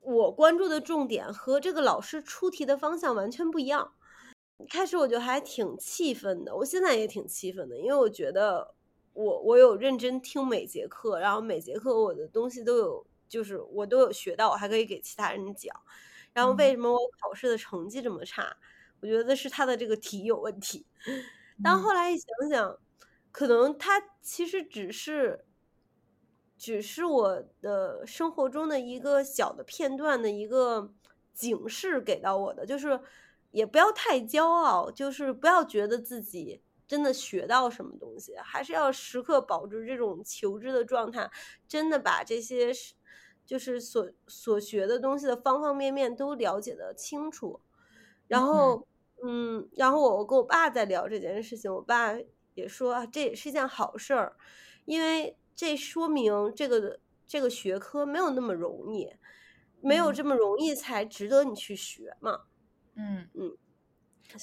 [0.00, 3.92] 我关注的重点和这个老师出题的方向完全不一样。
[4.70, 8.74] 开始我就还挺气愤的，我现在也挺气愤的，因为我觉得
[9.12, 13.06] 我我有认真听每节课，然后每节课我的东西都有。
[13.28, 15.74] 就是我都有学到，我还可以给其他人讲。
[16.32, 18.56] 然后为什么我考试的成绩这么差？
[19.00, 20.86] 我觉得是他的这个题有问题。
[21.64, 22.78] 但后来一想想，
[23.32, 25.44] 可能他其实只是，
[26.56, 30.92] 只是我的生活中的一个小的片段的一个
[31.32, 33.00] 警示给到我的，就是
[33.50, 36.62] 也不要太骄傲，就是不要觉得自己。
[36.88, 41.28] 真的学到什么东西，还是要时刻保持这种求知的状态。
[41.66, 42.70] 真的把这些
[43.44, 47.60] 就是所所学的东西的方方面面都了解的清楚。
[48.28, 48.86] 然后，
[49.20, 52.14] 嗯，然后我我跟我爸在聊这件事情，我爸
[52.54, 54.36] 也说啊，这也是一件好事儿，
[54.84, 59.10] 因为这说明这个这个学科没有那么容易，
[59.80, 62.42] 没有这么容易才值得你去学嘛。
[62.94, 63.56] 嗯嗯。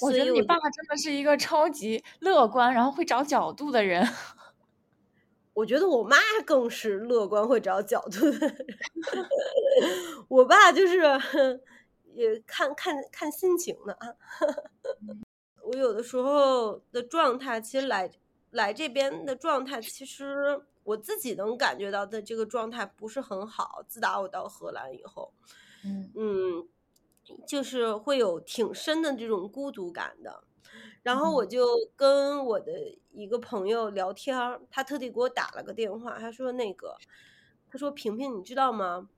[0.00, 4.06] 我觉得你爸爸真的是一个超级乐观，然后会找角度的人。
[5.52, 8.66] 我觉得我妈更是乐观会找角度的人。
[10.28, 10.98] 我爸就是
[12.14, 14.08] 也看看看心情的啊。
[15.62, 18.10] 我有的时候的状态，其实来
[18.50, 23.82] 来这边的状态，其实我自己能感觉到的这个状态不是很好。
[23.88, 25.32] 自打我到荷兰以后，
[25.84, 26.68] 嗯嗯，
[27.46, 30.44] 就是会有挺深的这种孤独感的。
[31.02, 32.72] 然后我就跟我的
[33.12, 36.96] 一个朋友聊天儿，他特地给我打了个电话，他说那个，
[37.70, 39.08] 他说平平，你知道吗？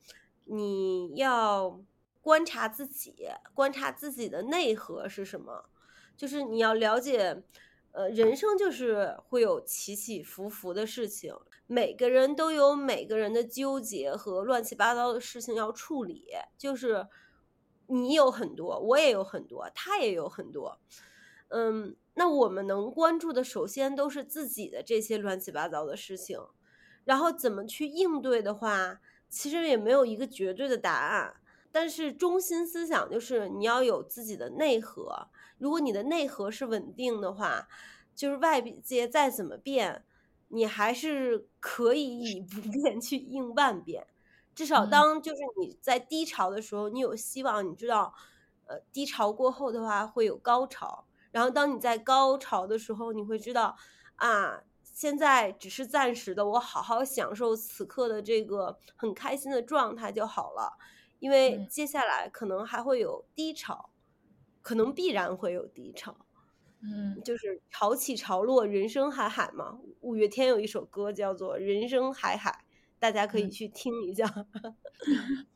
[0.45, 1.81] 你要
[2.21, 3.15] 观察自己，
[3.55, 5.67] 观察自己的内核是什么，
[6.17, 7.43] 就是你要了解，
[7.93, 11.35] 呃，人生就是会有起起伏伏的事情，
[11.67, 17.09] 每个人都有每个人的纠结和乱七八糟的事情要处理，就是
[17.89, 20.79] 你有很多，我也有很多，他也有很多。
[21.49, 26.41] 嗯，那我们能关注的，首先都是自己的这些乱七八糟的事情，
[27.05, 31.35] 然后怎么去应对的话，其实也没有一个绝对的答案。
[31.71, 37.69] 但是中心思想就是你要有自己的内核，如果你的内核是稳定的话，
[38.15, 40.06] 就是外界再怎么变，
[40.49, 44.07] 你还是可以以不变去应万变。
[44.55, 48.15] 至少当就是你在低潮的时候，你有希望，你知道，
[48.67, 51.07] 呃，低潮过后的话会有高潮。
[51.31, 53.77] 然后，当你在高潮的时候，你会知道，
[54.17, 60.79] 啊，现在只是暂时的，我好好享受此刻的这个很开心的状态就好了。
[61.19, 63.91] 因为接下来可能还会有低潮，
[64.63, 66.26] 可能必然会有低潮。
[66.81, 69.79] 嗯，就是潮起潮落，人生海海嘛。
[70.01, 72.51] 五月天有一首歌叫做《人生海海》，
[72.99, 74.25] 大家可以去听一下。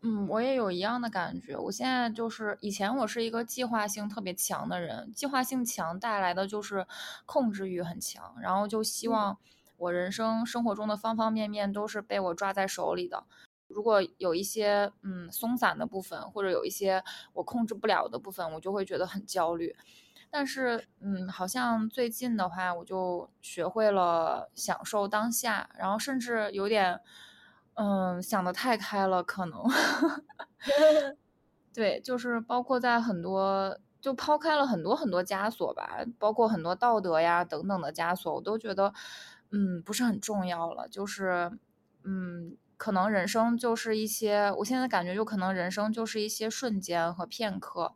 [0.00, 1.56] 嗯，我也有一样的感觉。
[1.56, 6.86] 我现在就是以前我是一个计划性特别强的人，计划性强带来的就是
[7.26, 9.38] 控制欲很强，然后就希望
[9.76, 13.24] 我人生生活中的方方面面都是被我抓在手里的。
[13.66, 17.02] 如果有一些嗯松散的部分，或者有一些
[17.34, 19.74] 我控制不了的部分，我就会觉得很焦虑。
[20.30, 27.00] 但是嗯，好像最近的话，我就学会了享受当下，然后甚至有点。
[27.80, 29.62] 嗯，想的太开了，可能，
[31.72, 38.92] 对，就是包括在很多，就抛开了很多很多枷锁吧，包括很多道德呀等等的枷锁，我都觉得，
[39.52, 40.88] 嗯，不是很重要了。
[40.88, 41.52] 就是，
[42.02, 47.94] 嗯，可能人生就是一些，我现在感觉就可能人生就是一些瞬间和片刻，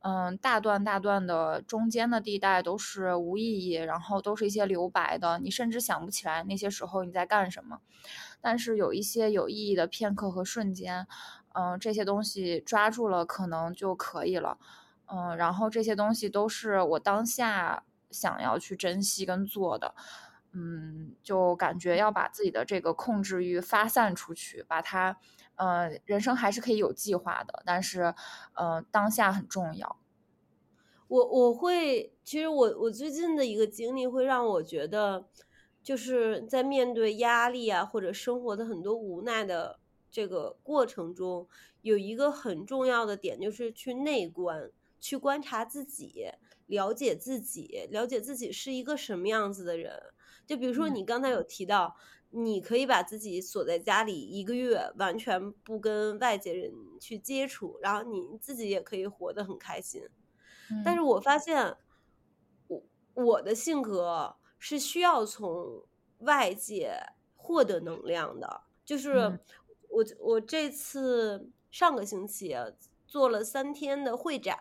[0.00, 7.80] 嗯，大段大段的中间的地带都是无意义，然后都是一些留白的，你甚至想不起来那些时候你在干什么。
[8.40, 11.08] 但是有一些有意义的片刻和瞬间，
[11.54, 14.58] 嗯，这些东西抓住了可能就可以了，
[15.06, 17.82] 嗯，然后这些东西都是我当下
[18.12, 19.94] 想要去珍惜跟做的，
[20.52, 25.18] 嗯，就感觉要把自己的这个控制欲发散出去，把它，
[25.56, 28.14] 呃，人生还是可以有计划的，但是，
[28.54, 29.98] 呃，当下很重要。
[31.08, 35.26] 我我会，其实我我最近的一个经历会让我觉得。
[35.86, 39.78] 就是在面对压力啊，或者生活的很多无奈的
[40.10, 41.46] 这个过程中，
[41.82, 46.26] 有一个很重要的点，就是去内观，去观察自己，
[46.66, 49.92] 了解自己，了解自己是一个什么样子的人。
[50.44, 51.94] 就比如说你刚才有提到，
[52.30, 60.02] 你可以把自己锁在家里一个月，完全不跟外界人去接触，然后你自己也可以活得很开心。
[60.84, 61.76] 但是我发现，
[62.68, 62.82] 我
[63.14, 64.36] 我的性格。
[64.58, 65.84] 是需要从
[66.20, 66.98] 外界
[67.34, 69.38] 获得能量的，就是
[69.90, 72.56] 我我这次上个星期
[73.06, 74.58] 做了三天的会展，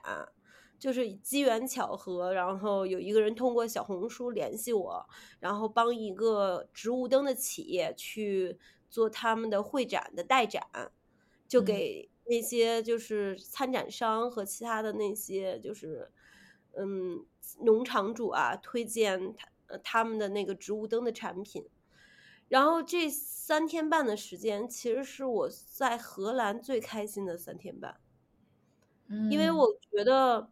[0.77, 5.07] 就是机缘巧合，然后有一个人通过小红书联系我，
[5.39, 8.57] 然后帮一个植物灯的企业去
[8.89, 10.63] 做他们的会展的代展，
[11.47, 16.11] 就给那些就是参展商和其他的那些就是
[16.73, 17.25] 嗯
[17.61, 19.47] 农场主啊推荐他。
[19.67, 21.67] 呃，他们的那个植物灯的产品，
[22.47, 27.99] 然后这三天半的时间，其实是我在荷兰最开心的三天半，
[29.31, 30.51] 因为我觉得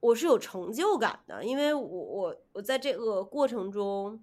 [0.00, 4.22] 我是有成就感的，因为我我我在这个过程中，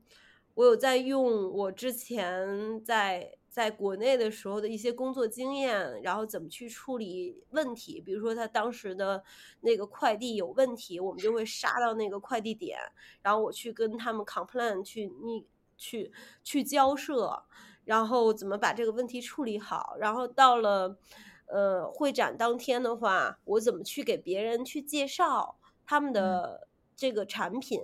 [0.54, 3.38] 我有在用我之前在。
[3.56, 9.24] 在国内的时候的一些工作经验，然后怎么去处理问题，比如说他当时的
[9.62, 12.78] 那个快递有问题，我们就会杀到那个快递点，
[13.22, 15.46] 然后我去跟他们 complain，去你
[15.78, 16.12] 去
[16.44, 17.46] 去交涉，
[17.86, 20.98] 然后怎么把这个问题处理好，然后到了
[21.46, 25.56] 呃，会展当天的话，我怎么去给别人去介绍
[25.86, 27.80] 他们的这个产品？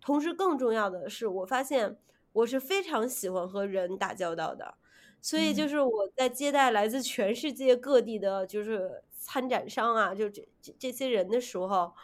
[0.00, 1.98] 同时，更重要的是，我发现
[2.32, 4.74] 我是非常喜欢和人打交道的，
[5.20, 11.94] 所以就是我在接待来自全世界各地的，就是参展商啊，就这这这些人的时候，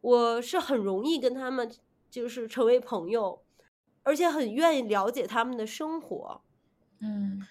[0.00, 1.70] 我是很容易跟他们
[2.10, 3.44] 就是成为朋友，
[4.02, 6.42] 而且很愿意了解他们的生活。
[7.00, 7.48] 嗯，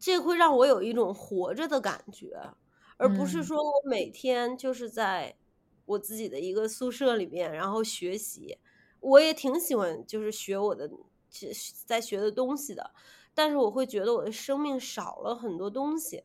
[0.00, 2.54] 这会让我有一种活着的感觉，
[2.98, 3.44] 而不是嗯。
[3.44, 5.36] 说我每天就是在
[5.86, 8.58] 我自己的一个宿舍里面，然后学习。
[9.00, 10.90] 我也挺喜欢，就是学我的
[11.30, 11.50] 学
[11.86, 12.92] 在学的东西的，
[13.34, 16.24] 但是我会觉得我的生命少了很多东西，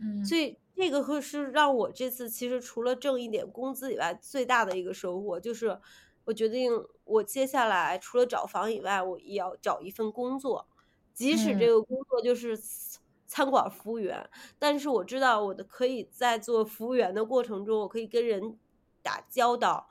[0.00, 0.22] 嗯。
[0.22, 5.40] 所以这个会是让我这次其实除了挣一点工资以外，最大的一个收获。
[5.40, 5.80] 就是
[6.24, 6.70] 我决定
[7.04, 10.68] 我接下来除了找房以外，我也要找一份工作，
[11.14, 11.70] 即使这嗯。
[11.70, 14.28] 个工作就是餐餐馆服务员，
[14.58, 18.58] 但是我知道我的可以在做服务员的过程中，我可以跟人
[19.02, 19.88] 打交道，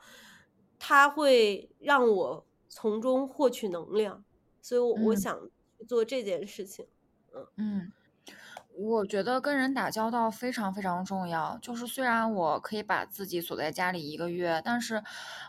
[0.80, 4.26] 它会让我从中获取能量，
[4.62, 5.16] 所以我我嗯。
[5.16, 5.50] 想
[5.88, 6.88] 做这件事情。
[7.58, 7.92] 嗯，
[8.80, 11.58] 我觉得跟人打交道非常非常重要。
[11.64, 15.02] 就是虽然我可以把自己锁在家里一个月，但是，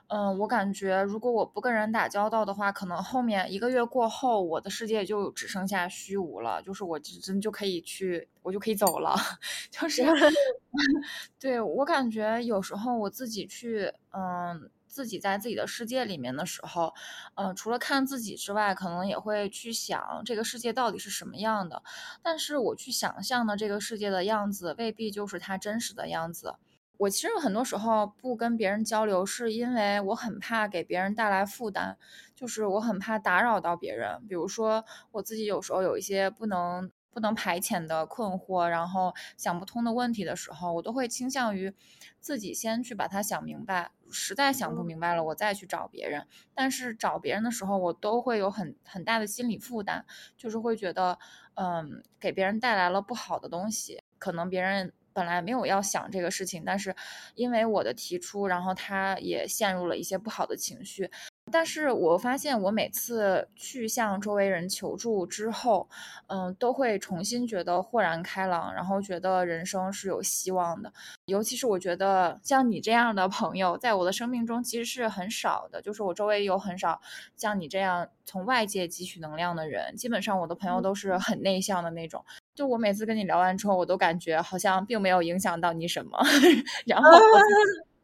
[0.06, 6.62] 嗯、我感觉如果我不跟人打交道的话，可能后面一个月过后，我的世界就只剩下虚无了。
[6.62, 9.14] 就是我真真就可以去，我就可以走了。
[9.70, 10.02] 就是
[11.38, 14.70] 对，我感觉有时候我自己去，嗯。
[14.88, 16.94] 自己在自己的世界里面的时候，
[17.34, 21.82] 嗯、除了看自己之外，可能也会去想这个世界到底是什么样的。
[22.22, 26.56] 但是我去想象的这个世界的样子，未必就是它真实的样子。
[26.96, 31.96] 我其实很多时候不跟别人交流，是因为我很怕给别人带来负担，
[32.34, 34.26] 就是我很怕打扰到别人。
[34.28, 41.74] 比如说我自己有时候有一些不能不能排遣的困惑，然后想不通的问题的时候，我都会倾向于
[42.20, 43.90] 自己先去把它想明白。
[44.10, 46.26] 实在想不嗯明白了，我再去找别人。
[46.54, 50.04] 但是找别人的时候，我都会有很很大的心理负担，
[50.36, 51.18] 就是会觉得，
[51.54, 56.94] 嗯，给别人带来了不好的东西，可能别人本来没有要想这个事情，但是
[57.34, 61.10] 因为我的提出，然后他也陷入了一些不好的情绪。
[61.50, 65.88] 但是我发现，我每次去向周围人求助之后，
[66.26, 70.92] 嗯，都会重新觉得豁然开朗，然后觉得人生是有希望的。
[71.26, 77.00] 尤其是我觉得像你这样的朋友，在我的生命中其实是很少的，就是我周围有很少
[77.36, 79.94] 像你这样从外界汲取能量的人。
[79.96, 82.24] 基本上我的朋友都是很内向的那种。
[82.54, 86.18] 就我每次跟你聊完之后，我都感觉好像并没有影响到你什么，
[86.86, 87.10] 然后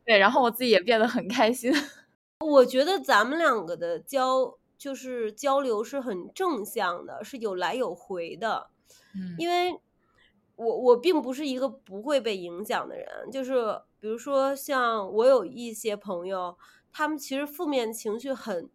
[0.05, 1.72] 对，然后我自己也变得很开心。
[2.45, 8.70] 我觉得咱们两个的交就是交流是很正向的，是有来有回的。
[9.14, 9.80] 嗯因为
[10.57, 16.57] 我我并不是一个不会被影响的人，就是比如说像我有一些朋友，
[16.92, 18.68] 他们其实负面情绪很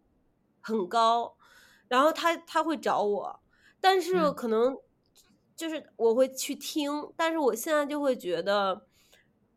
[0.60, 1.36] 很高，
[1.88, 3.40] 然后他他会找我，
[3.80, 4.76] 但是嗯可能
[5.56, 8.86] 就是我会去听，但是我现在就会觉得。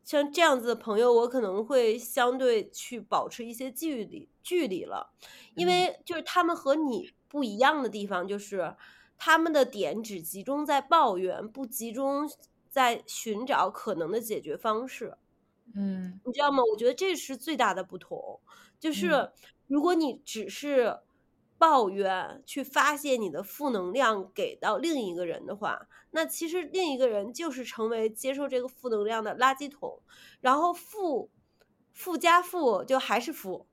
[0.04, 5.12] 像这样子的朋友，我可能会相对去保持一些距离距离了，
[5.54, 5.66] 因嗯。
[5.66, 8.76] 为就是他们和你不一样的地方，就是
[9.16, 12.28] 他们的点只集中在抱怨，不集中
[12.68, 15.16] 在寻找可能的解决方式，
[15.74, 16.20] 嗯。
[16.24, 16.62] 你知道吗？
[16.72, 18.40] 我觉得这是最大的不同，
[18.80, 19.24] 就嗯。
[19.24, 19.30] 是
[19.66, 20.98] 如果你只是
[21.64, 30.02] 抱怨去发泄你的负能量给到另一个人的话，那其实另一个人就是成为接受这个负能量的垃圾桶，
[30.42, 31.30] 然后负
[31.90, 33.66] 负加负就还是负，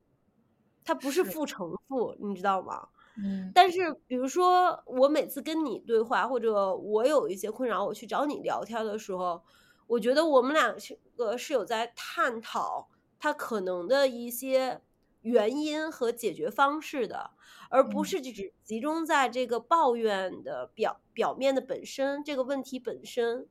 [0.85, 2.87] 它不是是负乘负，你知道吗？
[3.17, 9.43] 嗯但是比如说我每次跟你对话，或者我有一些困扰，我去找你聊天的时候，
[9.87, 10.77] 我觉得我们两
[11.17, 12.87] 个是有在探讨
[13.19, 14.79] 他可能的一些
[15.21, 17.31] 原因和解决方式的，
[17.69, 18.03] 而不嗯。
[18.03, 23.47] 是只集中在这个抱怨的表表面的本身这个问题本身。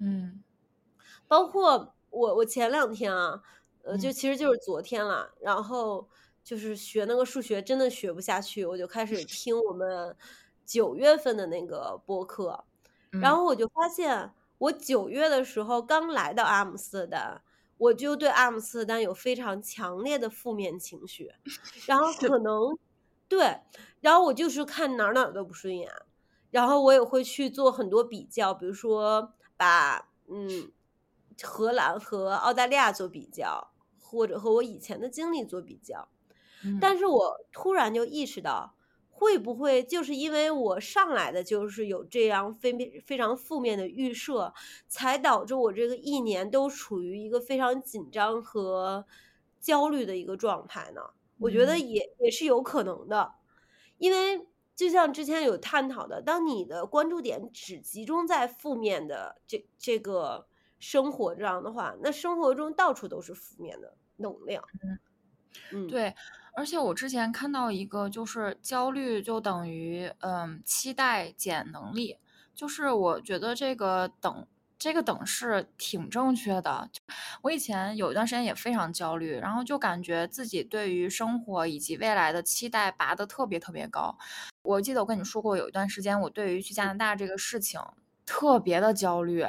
[0.00, 0.42] 嗯。
[1.28, 3.42] 包括我我前两天啊，
[3.82, 4.12] 呃，就嗯。
[4.12, 6.08] 其实就是昨天了，然后
[6.42, 10.16] 就是学那个数学真的学不下去，我就开始听我们
[10.64, 12.64] 九月份的那个播客，
[13.18, 13.36] 然嗯。
[13.36, 17.42] 后我就发现，我九月的时候刚来到阿姆斯特丹，
[17.78, 21.32] 我就对阿姆斯特丹有非常强烈的负面情绪，
[21.86, 22.76] 然后可能
[23.28, 23.60] 对，
[24.00, 25.90] 然后我就是看哪儿哪儿都不顺眼，
[26.50, 30.70] 然后我也会去做很多比较，比如说把嗯
[31.42, 33.70] 荷兰和澳大利亚做比较，
[34.00, 36.08] 或者和我以前的经历做比较。
[36.64, 38.74] 嗯但是我突然就意识到，
[39.18, 44.54] 会不会就是因为我上来的就是有这样非非常负面的预设，
[44.86, 49.04] 才导致我这个一年都处于一个非常紧张和
[49.60, 51.00] 焦虑的一个状态呢？
[51.40, 53.34] 我觉得也也是有可能的，
[53.98, 54.46] 因为
[54.76, 60.46] 就像之前有探讨的，当你的关注点只集中在负面的这这个
[60.78, 64.62] 生活这样的话，那生活中到处都是负面的能量。
[65.72, 66.14] 嗯，对。
[66.58, 72.18] 而且我之前看到一个，就是焦虑就等于嗯期待减能力，
[72.52, 74.44] 就是我觉得这个等。
[74.76, 76.88] 这个等式挺正确的。
[77.42, 84.16] 我以前有一段时间也非常焦虑，然后就感觉自己对于生活以及未来的期待拔得特别特别高。
[84.62, 87.80] 我记得我跟你说过，有一段时间我对于去加拿大这个事情
[88.28, 89.42] 特别的焦虑，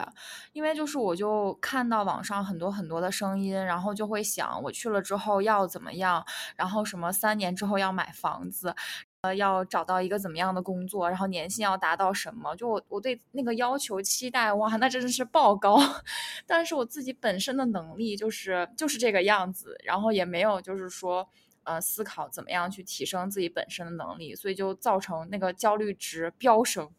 [0.54, 6.26] 因为就是我就看到网上很多很多的声音，然后就会想我去了之后要怎么样，
[6.56, 8.74] 然后什么三年之后要买房子。
[9.22, 12.56] 呃，要找到一个怎么样的工作，然后年薪要达到什么？
[12.56, 15.78] 就我我对那个要求期待，哇，那真的是爆高。
[16.48, 21.28] 但是我自己本身的能力就是就是这个样子，然后也没有就是说
[21.66, 26.90] 呃思考怎么样去提升自己本身的能力，所以就造成那个焦虑值飙升。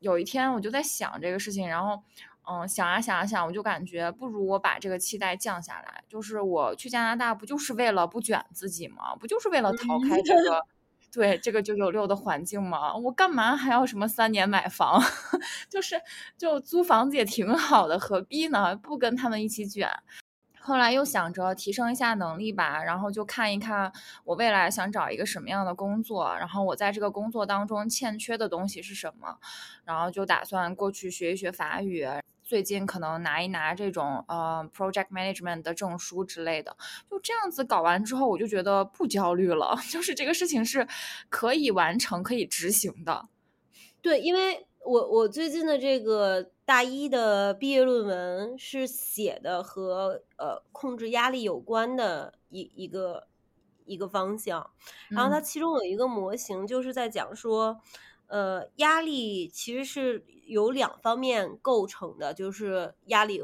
[0.00, 2.02] 有一天我就在想这个事情，然后
[2.48, 6.02] 嗯想啊想啊想，我就感觉不如我把这个期待降下来。
[6.08, 9.14] 就是我去加拿大不就是为了不卷自己吗？
[9.16, 10.64] 不就是为了逃开这个？
[11.10, 15.02] 对这个九九六的环境嘛，我干嘛还要什么三年买房？
[15.70, 15.98] 就是
[16.36, 18.76] 就租房子也挺好的，何必呢？
[18.76, 19.88] 不跟他们一起卷。
[20.68, 23.90] 后来又想着提升一下能力吧，然后就看一看
[24.22, 29.38] 我未来想找一个什么样的工作，然后我在这个工作当中欠缺的东西是什么，
[29.86, 32.06] 然后就打算过去学一学法语。
[32.44, 36.76] 最近可能拿一拿这种呃 project management 的证书之类的，
[37.10, 40.86] 就这样子搞完之后，我就觉得不焦虑了， 就是这个事情是
[41.30, 43.26] 可以完成、可以执行的。
[44.02, 53.26] 对，因为我我最近的这个大一的毕业论文是写的和呃控制压力有关的一一个
[53.86, 54.70] 一个方向，
[55.08, 57.80] 然后它其中有一个模型就是在讲说。
[58.30, 63.42] 呃，压力其实是由两方面构成的，就是压力，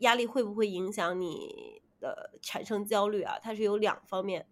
[0.00, 3.38] 压力会不会影响你的产生焦虑啊？
[3.40, 4.48] 它是有两方面，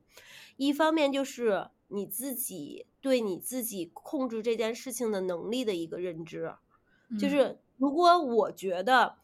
[0.59, 6.55] 一方面就是你自己对你自己控制这件事情的能力的一个认知，
[7.19, 9.17] 就是如果我觉得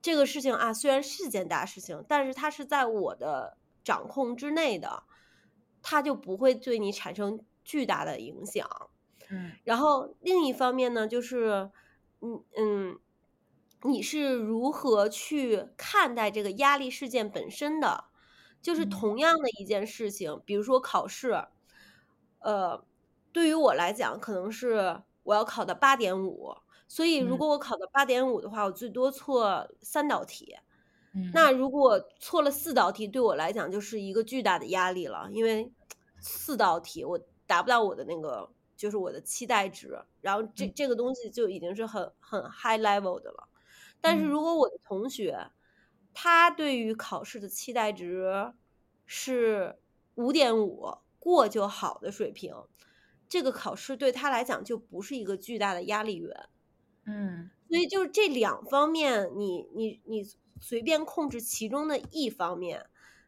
[0.00, 5.04] 这个事情啊，虽然是件大事情，但是它是在我的掌控之内的，
[5.82, 8.68] 它就不会对你产生巨大的影响。
[9.30, 11.70] 嗯，然后另一方面呢，就是，
[12.20, 12.98] 嗯嗯，
[13.82, 18.04] 你是如何去看待这个压力事件本身的？
[18.60, 21.46] 就是同样的一件事情，比如说考试，
[22.38, 22.84] 呃，
[23.32, 26.54] 对于我来讲，可能是我要考到八点五，
[26.92, 30.54] 所以如果我考到八点五的话，我最多错三道题。
[31.32, 35.72] 那如果错了四道题，对我来讲就是一个巨大的压力了，因为
[36.20, 38.52] 四道题我达不到我的那个。
[38.74, 43.48] 就是我的期待值，然后这这个东西就已经是很很 high level 的了。
[44.00, 45.52] 但是如果我的同学，
[46.12, 48.52] 他对于考试的期待值
[49.06, 49.78] 是
[50.16, 52.56] 五点五过就好的水平，
[53.28, 56.48] 这个考试对他来讲就不是一个巨大的压力源。
[57.06, 60.24] 嗯，所以就是这两方面，你你你
[60.60, 62.86] 随便控制其中的一方面，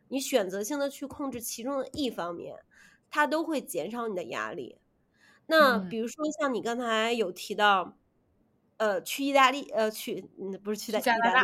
[0.09, 2.57] 你选择性的去控制其中的一方面，
[3.11, 4.79] 它都会减少你的压力。
[5.47, 7.97] 那比如说像你刚才有提到，
[8.77, 11.43] 呃，去意大利，呃，去，嗯，不是去加拿大，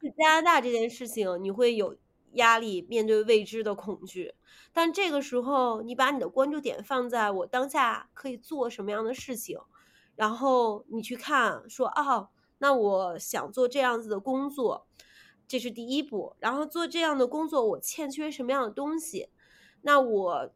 [0.00, 1.96] 去加拿大这件事情，你会有
[2.32, 4.34] 压力，面对未知的恐惧。
[4.72, 9.58] 但这个时候，你把你的关注点放在我当下可以做什么样的事情，
[10.16, 14.86] 然后你去看，说，哦，那我想做这样子的工作，
[15.46, 16.36] 这是第一步。
[16.38, 19.28] 然后做这样的工作，我欠缺什么样的东西？
[19.82, 20.52] 那我。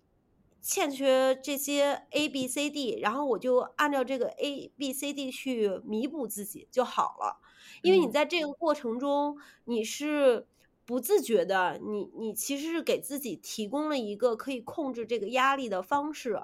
[0.63, 7.41] 欠缺这些 A B C D，然后我就按照这个 A B C D 去弥补自己就好了。
[7.83, 10.49] 因为你在这个过程中，你是
[10.85, 16.43] 不自觉的，你你其实是给自己提供了一个可以控制这个压力的方式，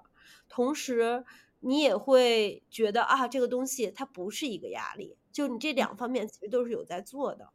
[0.49, 1.25] 同时
[1.63, 7.49] 你也会觉得啊，这个东西它不是一个压力，就你这两方面其实都是有在做的。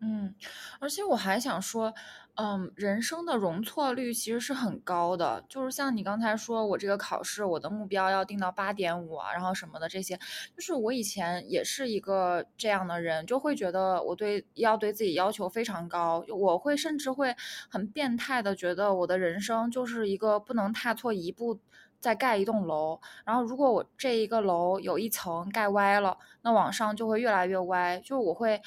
[0.00, 0.34] 嗯，
[0.78, 1.94] 而且我还想说。
[2.40, 10.16] 嗯，人生的容错率其实是很高的，就是像你刚才说，我这个考试我的目标要定到八点五啊，然后什么的这些，
[10.54, 17.34] 就是我以前也是一个这样的人，就会觉得我对要对自己要求非常高，我会甚至会
[17.68, 21.58] 很变态的觉得我的人生就是一个不能踏错一步
[22.00, 28.00] 在盖一栋楼，然后如果我这一个楼有一层盖歪了，那往上就会越来越歪。
[28.04, 28.62] 就我会，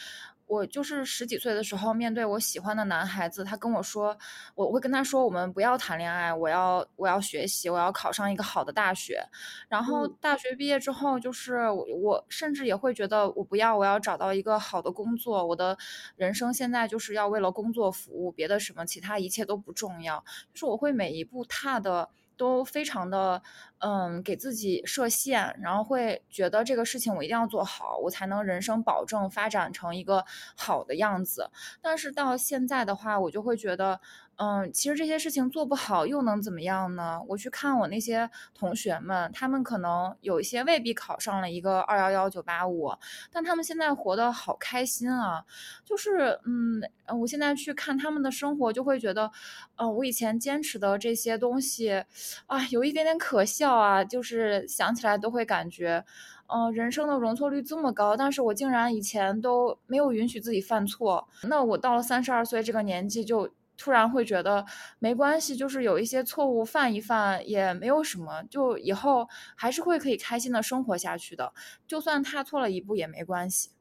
[0.47, 4.17] 我就是十几岁的时候，面对我喜欢的男孩子，他跟我说，
[4.53, 9.23] 我会跟他说，我们不要谈恋爱，我要我要学习，我要考上一个好的大学。
[9.69, 15.45] 然后大学毕业之后，就是我我甚至也会觉得，我不要，我要找到一个好的工作。
[15.45, 15.77] 我的
[16.17, 20.21] 人生现在就是要为了工作服务，别的什么其他一切都不重要。
[20.53, 22.09] 就是我会每一步踏的。
[22.41, 23.39] 都非常的，
[23.77, 30.25] 嗯，给自己设限，然后会觉得这个事情我一定要做好，我才能人生保证发展成一个
[30.55, 31.51] 好的样子。
[31.81, 34.01] 但是到现在的话，我就会觉得。
[34.41, 37.21] 嗯，其实这些事情做不好又能怎么样呢？
[37.27, 42.91] 我去看我那些同学们，他们可能有一些未必考上了一个二幺幺九八五，
[43.31, 45.45] 但他们现在活得好开心啊！
[45.85, 46.81] 就是，嗯，
[47.19, 49.29] 我现在去看他们的生活，就会觉得，
[49.75, 52.03] 呃，我以前坚持的这些东西，
[52.47, 54.03] 啊，有一点点可笑啊！
[54.03, 56.03] 就是想起来都会感觉，
[56.47, 63.47] 嗯，人生的容错率这么高，但是我竟然以前都没有允许自己犯错，那我到了三十二岁这个年纪就。
[63.81, 64.63] 突然会觉得
[64.99, 71.51] 没关系，就是有一些错误犯一犯也没有什么，就以后还是会可以开心的生活下去的。
[71.87, 73.71] 就算踏错了一步也没关系。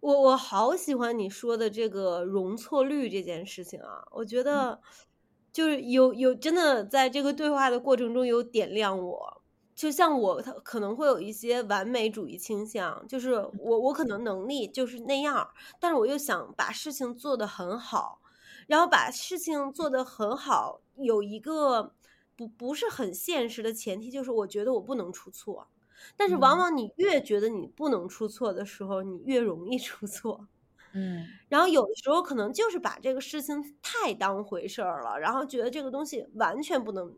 [0.00, 4.80] 我我好喜欢你说的这个容错率这件事情啊，我觉得
[5.52, 9.42] 就是有有真的在这个对话的过程中有点亮我。
[9.72, 15.48] 就像我他可能会有一些完美主义倾向，就是我我可能能力就是那样，
[15.78, 18.19] 但是我又想把事情做得很好。
[18.70, 21.96] 然后把事情做得很好，有一个
[22.36, 25.68] 不不是很现实的前提，就是我觉得我不能出错。
[26.16, 30.46] 但是往往你越觉得你不能出错的时候，你越容易出错。
[30.92, 37.16] 嗯，然后有的时候可能就是把这个事情太当回事儿了，然后觉得这个东西完全不能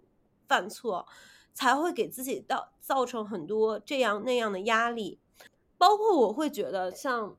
[0.49, 1.07] 犯错，
[1.53, 5.21] 才会给自己造造成很多这样那样的压力。
[5.77, 7.37] 包括我会觉得，像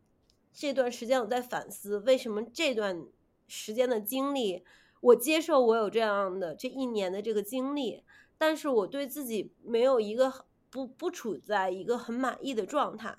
[0.54, 3.08] 这段时间我在反思，为什么这段。
[3.56, 4.64] 时间的经历，
[5.00, 8.04] 我接受我有这样的这一年的这个经历，
[8.36, 13.16] 但是我对自己没有一个不不处在一个很满意的状态，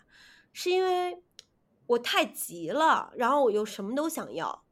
[0.52, 1.22] 是因为
[1.86, 4.64] 我太急了，然后我又什么都想要，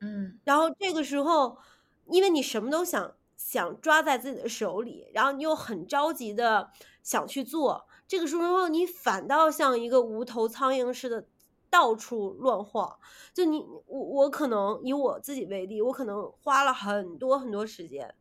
[0.00, 1.58] 嗯，然后这个时候，
[2.06, 6.72] 因为你什么都想想抓在自己的手里，然后你又很着急的
[7.04, 11.28] 想去做，这个时候你反倒像一个无头苍蝇似的。
[11.74, 13.00] 到处乱晃，
[13.32, 18.14] 就你我我可能以我自己为例，我可能花了很多很多时间，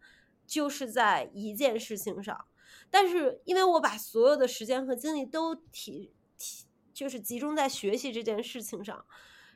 [0.48, 2.46] 就是在一件事情上，
[2.90, 9.06] 但是因为我把所有的时间和精力都提提，就是集中在学习这件事情上，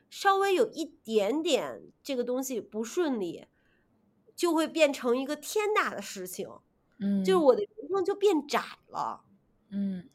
[0.08, 3.46] 稍微有一点点这个东西不顺利，
[4.36, 6.48] 就会变成一个天大的事情，
[7.00, 9.24] 嗯，就是我的人生就变窄了，
[9.70, 10.08] 嗯。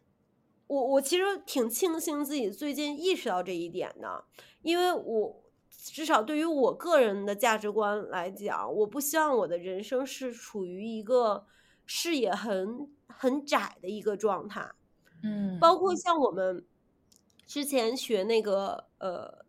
[0.73, 4.25] 我我其实挺庆幸自己最近意识到这一点的，
[4.63, 11.45] 因为我至少对于我个人的价值观来讲，我不希望我的人生是处于一个
[11.85, 14.71] 视野很很窄的一个状态。
[15.21, 16.65] 嗯，包括像我们
[17.45, 19.45] 之前学那个呃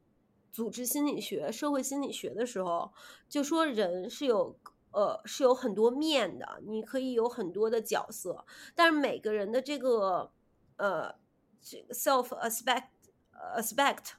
[0.53, 2.93] 组织心理学、社会心理学的时候，
[3.31, 4.59] 就说人是有
[4.91, 8.45] 呃是有很多面的，你可以有很多的角色，
[8.75, 10.34] 但是每个人的这个。
[10.77, 11.14] 呃，
[11.61, 12.89] 这个 self aspect
[13.57, 14.12] aspect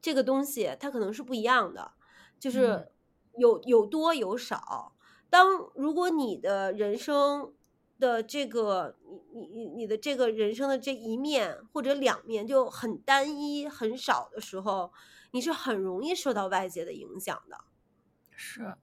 [0.00, 1.92] 这个东西，它可能是不一样的，
[2.38, 2.90] 就是
[3.36, 4.94] 有有多有少。
[5.28, 7.52] 当如果你的人生
[7.98, 8.96] 的这个
[9.32, 14.92] 你你你你的这个人生的这一面或者两面就很单一很少的时候，
[15.32, 17.58] 你是很容易受到外界的影响的。
[18.34, 18.74] 是，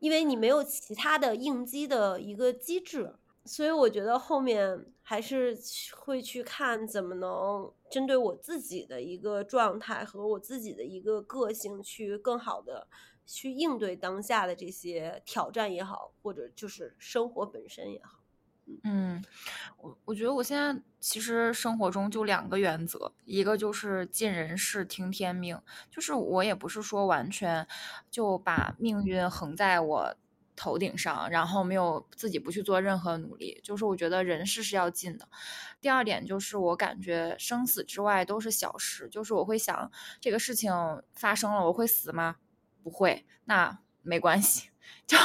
[0.00, 3.14] 因为你没有其他的应激的一个机制。
[3.44, 5.56] 所以我觉得后面还是
[5.96, 12.86] 会去看怎么能针对我自己的一个状态和我自己的一个个性，去更好的
[13.24, 18.20] 去应对当下的这些挑战也好，或者就是生活本身也好。
[18.84, 19.24] 嗯，
[19.78, 25.58] 我我觉得我现在其实生活中就两个原则，一个就是尽人事听天命，
[25.90, 27.66] 就是我也不是说完全
[28.10, 30.16] 就把命运横在我。
[30.58, 35.28] 头顶上，然后没有自己不去做任何努力，就是我觉得人事是要尽的。
[35.80, 39.90] 第二点就是我感觉生死之外都是小事，就是我会想
[40.20, 40.72] 这个事情
[41.14, 42.36] 发生了，我会死吗？
[42.82, 44.70] 不会，那没关系。
[45.06, 45.16] 就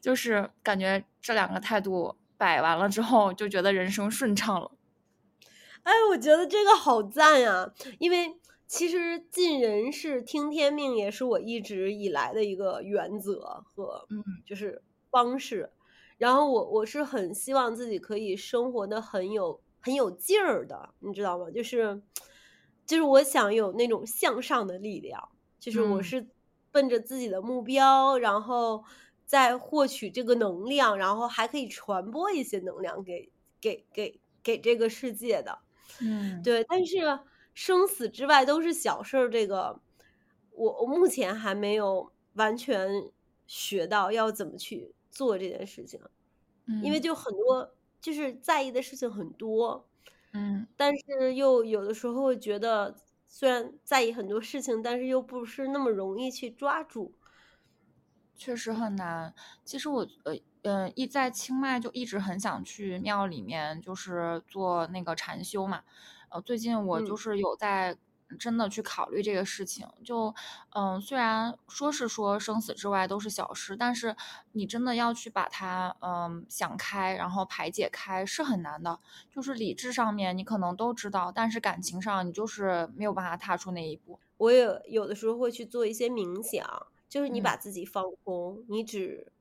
[0.00, 4.72] 就是感觉这两个态度摆完了之后，就觉得人生顺畅了。
[5.82, 8.39] 哎，我觉得这个好赞呀，因为。
[8.70, 15.72] 其实尽人事听天命也是我一直以来的一个原则和嗯，就是方式。
[16.18, 21.50] 然后我我是很希望自己可以生活的很有很有劲儿的，你知道吗？
[21.50, 22.00] 就是
[22.86, 26.30] 就是我想有那种向上的力量，就是我嗯是
[26.70, 28.84] 奔着自己的目标，然后
[29.26, 35.58] 再获取这个能量，然后还可以传播一些能量给给给给这个世界的。
[35.98, 36.98] 嗯，对，但是
[37.60, 39.78] 生死之外都是小事儿，这个
[40.52, 42.88] 我我目前还没有完全
[43.46, 46.00] 学到要怎么去做这件事情，
[46.82, 49.86] 因为嗯就很多就是在意的事情很多，
[50.32, 52.96] 嗯但是又有的时候会觉得
[53.28, 57.12] 虽然在意很多事情，但是又不是那么容易去抓住。
[58.34, 59.34] 确实很难。
[59.66, 65.82] 其实我呃嗯一在清迈就一直很想去庙里面，就是做那个禅修嘛。
[66.30, 67.96] 呃，最近我就嗯是有在
[68.38, 69.86] 真的去考虑这个事情。
[70.04, 70.32] 就
[70.70, 74.14] 嗯、虽然说是说生死之外都是小事，但是
[74.52, 79.00] 你真的要去把它嗯、想开，然后排解开是很难的。
[79.28, 84.20] 就是理智上面你可能都知道，但是感情上你就是没有办法踏出那一步。
[84.36, 89.32] 我也有的时候会去做一些冥想，就是你嗯把自己放空，你只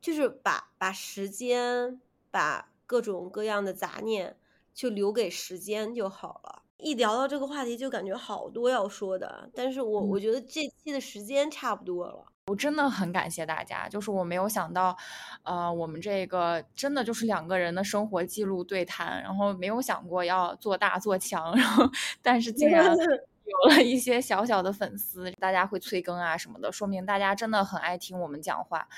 [0.00, 2.00] 就是把把时间，
[2.30, 4.37] 把各种各样的杂念
[4.78, 6.62] 就留给时间就好了。
[6.76, 12.24] 一聊到这个话题，就感觉好多要说的，但是我我嗯觉得这期的时间差不多了。
[12.46, 14.96] 我真的很感谢大家，就是我没有想到，
[15.42, 21.84] 呃，我们这个真的就是两个人的生活记录对谈，然后没有想过要做大做强，然后
[22.22, 22.94] 但是竟然
[23.48, 28.88] 有了一些小小的粉丝，大家会催更啊什么的，说明大家真的很爱听我们讲话。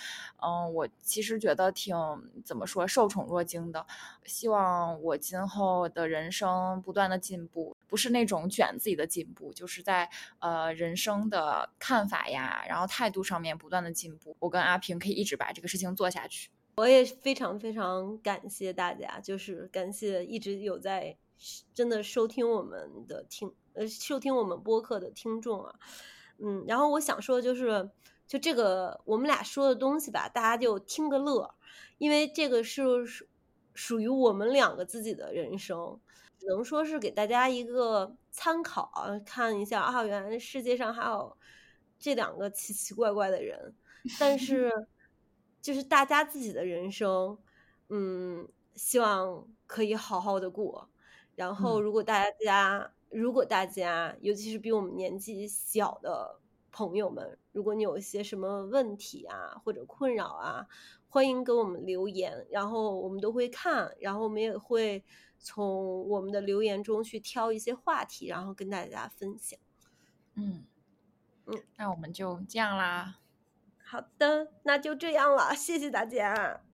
[0.43, 1.97] 嗯，我其实觉得挺
[2.45, 3.87] 怎么说，受宠若惊的。
[4.25, 10.09] 希望我今后的人生不断的进步，不是那种卷自己的进步，就是在
[10.41, 14.37] 呃人生的看法呀，然后态度上面不断的进步。
[14.41, 16.51] 我跟阿平可以一直把这个事情做下去。
[16.77, 21.17] 我也非常非常感谢大家，就是感谢一直有在
[21.75, 25.75] 真的收听我们的听呃收听我们播客的听众啊，
[26.39, 27.91] 嗯，然后我想说的就是，
[28.27, 31.55] 就这个我们俩说的东西吧，大家就听个乐，
[31.99, 33.27] 因为这个是属
[33.75, 36.01] 属于我们两个自己的人生，
[36.39, 41.37] 只能说是给大家一个参考啊，看一下啊，原来世界上还有
[41.99, 43.75] 这两个奇奇怪怪的人，
[44.19, 44.71] 但是
[45.63, 47.39] 就是大家自己的人生，
[47.91, 50.89] 嗯，希望可以好好的过。
[51.37, 51.83] 然后，嗯。
[51.83, 56.41] 如果大家如果大家，尤其是比我们年纪小的
[56.71, 60.67] 朋友们，如果你有一些什么问题啊或者困扰啊，
[61.09, 65.05] 欢迎给我们留言，然后我们都会看，然后我们也会
[65.39, 69.59] 从我们的留言中去挑一些话题，然后跟大家分享。
[70.35, 70.65] 嗯
[71.47, 73.19] 嗯，那我们就这样啦。
[73.83, 76.63] 好的，那就这样了，谢谢大家。